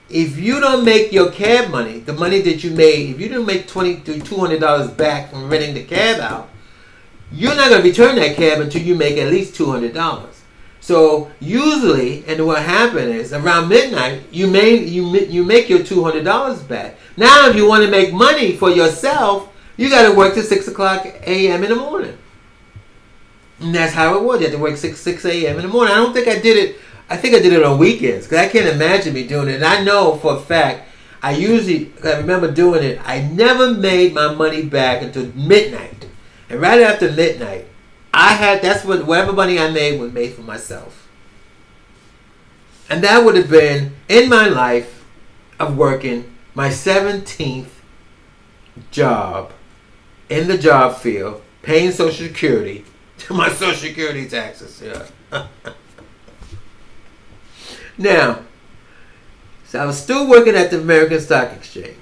if 0.10 0.38
you 0.38 0.60
don't 0.60 0.84
make 0.84 1.14
your 1.14 1.32
cab 1.32 1.72
money, 1.72 2.00
the 2.00 2.14
money 2.14 2.42
that 2.42 2.62
you 2.62 2.72
made, 2.72 3.12
if 3.12 3.22
you 3.22 3.30
don't 3.30 3.46
make 3.46 3.70
twenty 3.70 4.02
to 4.02 4.20
two 4.20 4.36
hundred 4.36 4.60
dollars 4.60 4.92
back 4.92 5.30
from 5.30 5.50
renting 5.50 5.76
the 5.76 5.86
cab 5.86 6.20
out, 6.20 6.50
you're 7.34 7.56
not 7.56 7.70
going 7.70 7.82
to 7.82 7.88
return 7.88 8.16
that 8.16 8.36
cab 8.36 8.62
until 8.62 8.82
you 8.82 8.96
make 8.96 9.18
at 9.18 9.30
least 9.30 9.56
$200. 9.56 10.28
So 10.80 11.32
usually, 11.40 12.26
and 12.28 12.46
what 12.46 12.62
happened 12.62 13.14
is 13.14 13.32
around 13.34 13.70
midnight, 13.70 14.24
you 14.32 14.48
may 14.48 14.76
you 14.76 15.18
you 15.18 15.46
make 15.46 15.70
your 15.70 15.82
two 15.82 16.04
hundred 16.04 16.26
dollars 16.26 16.62
back. 16.62 16.98
Now, 17.16 17.48
if 17.48 17.56
you 17.56 17.66
want 17.66 17.86
to 17.86 17.90
make 17.90 18.12
money 18.14 18.58
for 18.58 18.70
yourself, 18.70 19.48
you 19.78 19.90
got 19.90 20.10
to 20.10 20.14
work 20.14 20.34
till 20.34 20.44
six 20.44 20.68
o'clock 20.68 21.06
a.m. 21.06 21.64
in 21.64 21.70
the 21.70 21.78
morning, 21.78 22.18
and 23.62 23.74
that's 23.74 23.94
how 23.94 24.18
it 24.18 24.24
was. 24.24 24.42
You 24.42 24.48
had 24.48 24.56
to 24.58 24.62
work 24.62 24.76
six 24.76 25.00
six 25.00 25.24
a.m. 25.24 25.56
in 25.56 25.62
the 25.62 25.70
morning. 25.70 25.94
I 25.94 26.00
don't 26.00 26.12
think 26.12 26.28
I 26.28 26.38
did 26.38 26.58
it. 26.58 26.76
I 27.10 27.16
think 27.16 27.34
I 27.34 27.40
did 27.40 27.54
it 27.54 27.64
on 27.64 27.80
weekends 27.80 28.26
because 28.26 28.40
I 28.46 28.50
can't 28.50 28.68
imagine 28.68 29.14
me 29.14 29.26
doing 29.26 29.48
it. 29.48 29.56
And 29.56 29.64
I 29.66 29.86
know 29.86 30.18
for 30.18 30.36
a 30.36 30.40
fact 30.40 30.90
I 31.24 31.32
usually 31.32 31.94
I 32.04 32.18
remember 32.18 32.52
doing 32.52 32.84
it. 32.84 33.00
I 33.06 33.22
never 33.22 33.74
made 33.74 34.14
my 34.14 34.36
money 34.36 34.64
back 34.64 35.02
until 35.02 35.28
midnight. 35.28 36.08
And 36.54 36.62
right 36.62 36.82
after 36.82 37.12
midnight, 37.12 37.66
I 38.14 38.34
had 38.34 38.62
that's 38.62 38.86
what 38.86 39.08
whatever 39.08 39.34
money 39.34 39.58
I 39.58 39.72
made 39.72 40.00
was 40.00 40.14
made 40.14 40.34
for 40.34 40.44
myself. 40.44 41.10
And 42.88 43.04
that 43.04 43.26
would 43.26 43.36
have 43.36 43.50
been 43.50 43.96
in 44.08 44.30
my 44.30 44.48
life 44.48 45.04
of 45.60 45.76
working 45.76 46.32
my 46.54 46.70
17th 46.70 47.70
job 48.92 49.52
in 50.30 50.48
the 50.48 50.56
job 50.56 50.98
field, 50.98 51.42
paying 51.64 51.90
Social 51.90 52.28
Security 52.28 52.86
to 53.18 53.34
my 53.34 53.50
Social 53.50 53.74
Security 53.74 54.30
taxes. 54.30 54.80
Yeah. 54.80 55.08
now, 57.98 58.44
so 59.66 59.80
I 59.80 59.86
was 59.88 60.00
still 60.00 60.30
working 60.30 60.54
at 60.54 60.70
the 60.70 60.80
American 60.80 61.20
Stock 61.20 61.52
Exchange. 61.52 61.98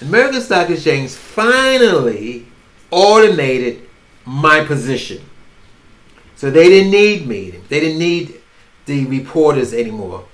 American 0.00 0.42
Stock 0.42 0.70
Exchange 0.70 1.10
finally 1.10 2.46
automated 2.94 3.82
my 4.24 4.64
position. 4.64 5.20
So 6.36 6.50
they 6.50 6.68
didn't 6.68 6.92
need 6.92 7.26
me. 7.26 7.50
They 7.68 7.80
didn't 7.80 7.98
need 7.98 8.40
the 8.86 9.04
reporters 9.06 9.72
anymore 9.74 10.26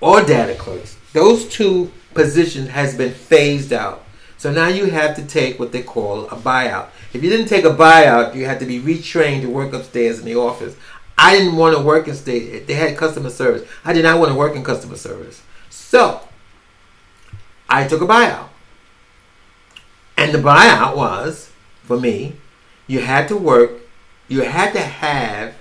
or 0.00 0.22
data 0.22 0.54
clerks. 0.54 0.96
Those 1.12 1.48
two 1.48 1.90
positions 2.12 2.68
has 2.68 2.96
been 2.96 3.12
phased 3.12 3.72
out. 3.72 4.04
So 4.36 4.52
now 4.52 4.68
you 4.68 4.86
have 4.86 5.16
to 5.16 5.24
take 5.24 5.58
what 5.58 5.72
they 5.72 5.82
call 5.82 6.26
a 6.26 6.36
buyout. 6.36 6.88
If 7.12 7.22
you 7.24 7.30
didn't 7.30 7.46
take 7.46 7.64
a 7.64 7.70
buyout, 7.70 8.34
you 8.34 8.44
had 8.44 8.60
to 8.60 8.66
be 8.66 8.80
retrained 8.80 9.40
to 9.42 9.48
work 9.48 9.72
upstairs 9.72 10.18
in 10.18 10.24
the 10.24 10.36
office. 10.36 10.76
I 11.16 11.36
didn't 11.36 11.56
want 11.56 11.76
to 11.76 11.82
work 11.82 12.08
in 12.08 12.14
state. 12.14 12.66
They 12.66 12.74
had 12.74 12.96
customer 12.96 13.30
service. 13.30 13.66
I 13.84 13.92
did 13.92 14.02
not 14.02 14.18
want 14.18 14.30
to 14.30 14.38
work 14.38 14.54
in 14.54 14.62
customer 14.62 14.96
service. 14.96 15.42
So 15.70 16.20
I 17.68 17.86
took 17.88 18.02
a 18.02 18.06
buyout. 18.06 18.48
And 20.16 20.34
the 20.34 20.38
buyout 20.38 20.96
was 20.96 21.50
for 21.84 21.98
me, 21.98 22.36
you 22.86 23.00
had 23.00 23.28
to 23.28 23.36
work, 23.36 23.70
you 24.28 24.42
had 24.42 24.72
to 24.72 24.80
have 24.80 25.54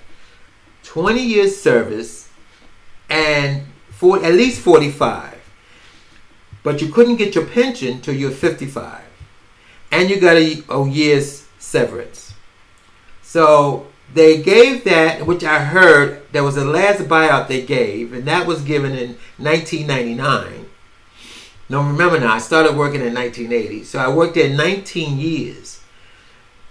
20 0.83 1.21
years 1.21 1.61
service 1.61 2.29
and 3.09 3.63
for 3.91 4.23
at 4.25 4.33
least 4.33 4.59
45. 4.61 5.39
But 6.63 6.81
you 6.81 6.87
couldn't 6.91 7.17
get 7.17 7.35
your 7.35 7.45
pension 7.45 8.01
till 8.01 8.15
you're 8.15 8.31
55. 8.31 9.01
and 9.93 10.09
you 10.09 10.19
got 10.19 10.37
a, 10.37 10.63
a 10.69 10.89
year's 10.89 11.45
severance. 11.59 12.33
So 13.21 13.87
they 14.11 14.41
gave 14.41 14.83
that, 14.85 15.27
which 15.27 15.43
I 15.43 15.59
heard 15.63 16.23
there 16.31 16.43
was 16.43 16.55
the 16.55 16.65
last 16.65 17.01
buyout 17.03 17.47
they 17.47 17.61
gave, 17.61 18.11
and 18.11 18.25
that 18.25 18.47
was 18.47 18.63
given 18.63 18.93
in 18.93 19.17
1999. 19.37 20.65
No, 21.69 21.83
remember 21.83 22.19
now, 22.19 22.33
I 22.33 22.39
started 22.39 22.75
working 22.75 23.01
in 23.01 23.13
1980, 23.13 23.83
so 23.83 23.99
I 23.99 24.09
worked 24.09 24.33
there 24.33 24.49
19 24.49 25.19
years. 25.19 25.82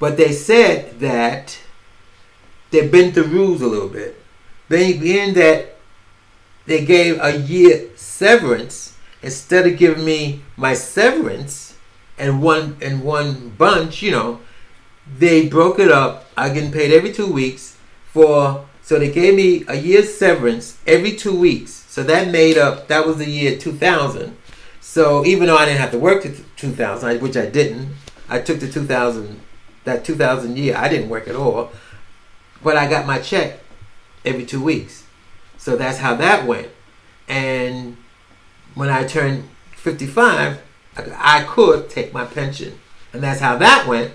But 0.02 0.16
they 0.16 0.32
said 0.32 0.98
that 0.98 1.60
they 2.72 2.88
bent 2.88 3.14
the 3.14 3.22
rules 3.22 3.62
a 3.62 3.68
little 3.68 3.88
bit. 3.88 4.20
They 4.68 4.94
being 4.94 5.34
that 5.34 5.76
they 6.66 6.84
gave 6.84 7.20
a 7.22 7.38
year 7.38 7.88
severance 7.94 8.96
instead 9.22 9.64
of 9.64 9.78
giving 9.78 10.04
me 10.04 10.42
my 10.56 10.74
severance 10.74 11.76
and 12.18 12.42
one 12.42 12.78
in 12.80 13.02
one 13.02 13.50
bunch, 13.50 14.02
you 14.02 14.10
know, 14.10 14.40
they 15.06 15.46
broke 15.46 15.78
it 15.78 15.92
up. 15.92 16.24
I 16.36 16.48
getting 16.48 16.72
paid 16.72 16.92
every 16.92 17.12
two 17.12 17.32
weeks 17.32 17.76
for 18.04 18.66
so 18.82 18.98
they 18.98 19.08
gave 19.08 19.36
me 19.36 19.64
a 19.68 19.76
year's 19.76 20.12
severance 20.12 20.78
every 20.84 21.14
two 21.14 21.38
weeks. 21.38 21.70
So 21.86 22.02
that 22.02 22.32
made 22.32 22.58
up 22.58 22.88
that 22.88 23.06
was 23.06 23.18
the 23.18 23.30
year 23.30 23.56
2000. 23.56 24.36
So 24.80 25.24
even 25.24 25.46
though 25.46 25.58
I 25.58 25.64
didn't 25.66 25.80
have 25.80 25.92
to 25.92 25.98
work 26.00 26.24
to 26.24 26.34
2000, 26.56 27.22
which 27.22 27.36
I 27.36 27.46
didn't, 27.46 27.94
I 28.28 28.40
took 28.40 28.58
the 28.58 28.68
2000 28.68 29.38
that 29.84 30.04
2000 30.04 30.56
year. 30.56 30.76
I 30.76 30.88
didn't 30.88 31.08
work 31.08 31.28
at 31.28 31.36
all, 31.36 31.72
but 32.62 32.76
I 32.76 32.88
got 32.88 33.06
my 33.06 33.18
check 33.18 33.60
every 34.24 34.44
two 34.44 34.62
weeks. 34.62 35.04
So 35.58 35.76
that's 35.76 35.98
how 35.98 36.14
that 36.16 36.46
went. 36.46 36.68
And 37.28 37.96
when 38.74 38.88
I 38.88 39.04
turned 39.04 39.48
55, 39.76 40.60
I 40.96 41.44
could 41.44 41.88
take 41.88 42.12
my 42.12 42.24
pension, 42.24 42.78
and 43.12 43.22
that's 43.22 43.40
how 43.40 43.56
that 43.56 43.86
went. 43.86 44.12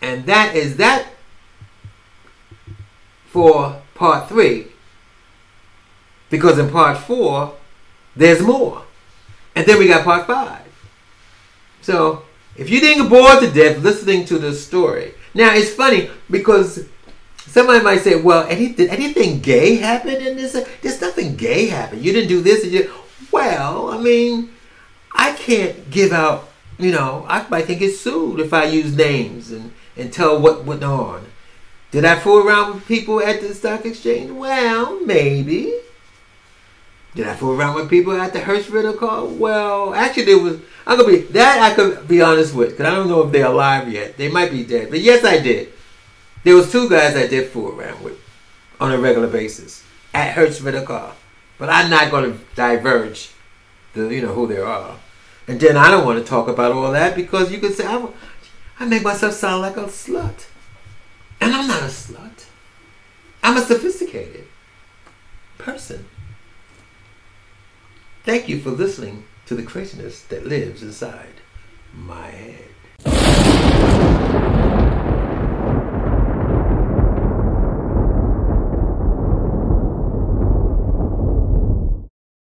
And 0.00 0.26
that 0.26 0.56
is 0.56 0.76
that 0.76 1.08
for 3.26 3.80
part 3.94 4.28
three. 4.28 4.66
Because 6.28 6.58
in 6.58 6.70
part 6.70 6.98
four, 6.98 7.54
there's 8.16 8.42
more. 8.42 8.82
And 9.54 9.66
then 9.66 9.78
we 9.78 9.86
got 9.86 10.04
part 10.04 10.26
five. 10.26 10.66
So 11.82 12.24
if 12.56 12.70
you 12.70 12.80
didn't 12.80 13.04
get 13.04 13.10
bored 13.10 13.40
to 13.40 13.50
death 13.50 13.78
listening 13.78 14.24
to 14.26 14.38
this 14.38 14.64
story, 14.64 15.14
now 15.34 15.54
it's 15.54 15.72
funny 15.72 16.10
because 16.30 16.86
somebody 17.38 17.82
might 17.82 18.00
say, 18.00 18.16
"Well, 18.16 18.46
anything, 18.48 18.88
anything 18.88 19.40
gay 19.40 19.76
happened 19.76 20.18
in 20.26 20.36
this? 20.36 20.52
There's 20.80 21.00
nothing 21.00 21.36
gay 21.36 21.66
happened. 21.66 22.04
You 22.04 22.12
didn't 22.12 22.28
do 22.28 22.40
this." 22.40 22.64
And 22.64 22.72
you, 22.72 22.90
well, 23.30 23.90
I 23.90 23.98
mean, 23.98 24.50
I 25.14 25.32
can't 25.32 25.90
give 25.90 26.12
out. 26.12 26.48
You 26.78 26.92
know, 26.92 27.24
I 27.28 27.46
might 27.48 27.68
get 27.68 27.96
sued 27.96 28.40
if 28.40 28.52
I 28.52 28.64
use 28.64 28.96
names 28.96 29.50
and 29.50 29.72
and 29.96 30.12
tell 30.12 30.40
what 30.40 30.64
went 30.64 30.82
on. 30.82 31.26
Did 31.90 32.06
I 32.06 32.18
fool 32.18 32.46
around 32.46 32.74
with 32.74 32.86
people 32.86 33.20
at 33.20 33.40
the 33.40 33.54
stock 33.54 33.84
exchange? 33.84 34.30
Well, 34.30 35.00
maybe. 35.04 35.74
Did 37.14 37.28
I 37.28 37.34
fool 37.34 37.52
around 37.52 37.74
with 37.74 37.90
people 37.90 38.18
at 38.18 38.32
the 38.32 38.40
Hertz 38.40 38.70
Rental 38.70 38.94
Car? 38.94 39.26
Well, 39.26 39.94
actually, 39.94 40.24
there 40.24 40.38
was. 40.38 40.58
I'm 40.86 40.98
gonna 40.98 41.08
be 41.08 41.18
that. 41.32 41.62
I 41.62 41.74
could 41.74 42.08
be 42.08 42.22
honest 42.22 42.54
with 42.54 42.70
because 42.70 42.86
I 42.86 42.94
don't 42.94 43.08
know 43.08 43.22
if 43.22 43.32
they're 43.32 43.46
alive 43.46 43.90
yet. 43.90 44.16
They 44.16 44.28
might 44.28 44.50
be 44.50 44.64
dead, 44.64 44.90
but 44.90 45.00
yes, 45.00 45.24
I 45.24 45.38
did. 45.38 45.72
There 46.44 46.56
was 46.56 46.72
two 46.72 46.88
guys 46.88 47.14
I 47.14 47.26
did 47.26 47.50
fool 47.50 47.78
around 47.78 48.02
with 48.02 48.18
on 48.80 48.92
a 48.92 48.98
regular 48.98 49.28
basis 49.28 49.84
at 50.12 50.32
Hertz 50.32 50.60
Rental 50.60 50.84
Car, 50.84 51.14
but 51.58 51.68
I'm 51.68 51.88
not 51.88 52.10
gonna 52.10 52.36
diverge 52.54 53.30
the 53.94 54.08
you 54.08 54.22
know 54.22 54.34
who 54.34 54.46
they 54.46 54.58
are. 54.58 54.96
And 55.46 55.60
then 55.60 55.76
I 55.76 55.90
don't 55.90 56.04
want 56.04 56.18
to 56.18 56.24
talk 56.28 56.48
about 56.48 56.72
all 56.72 56.92
that 56.92 57.14
because 57.14 57.52
you 57.52 57.58
could 57.58 57.74
say 57.74 57.86
I, 57.86 58.08
I 58.78 58.86
make 58.86 59.02
myself 59.02 59.34
sound 59.34 59.62
like 59.62 59.76
a 59.76 59.84
slut, 59.84 60.46
and 61.40 61.54
I'm 61.54 61.68
not 61.68 61.82
a 61.82 61.86
slut. 61.86 62.46
I'm 63.42 63.56
a 63.56 63.60
sophisticated 63.60 64.46
person. 65.58 66.06
Thank 68.24 68.48
you 68.48 68.60
for 68.60 68.70
listening 68.70 69.24
to 69.46 69.54
the 69.54 69.62
craziness 69.62 70.22
that 70.24 70.46
lives 70.46 70.82
inside 70.82 71.40
my 71.94 72.30
head. 72.30 72.68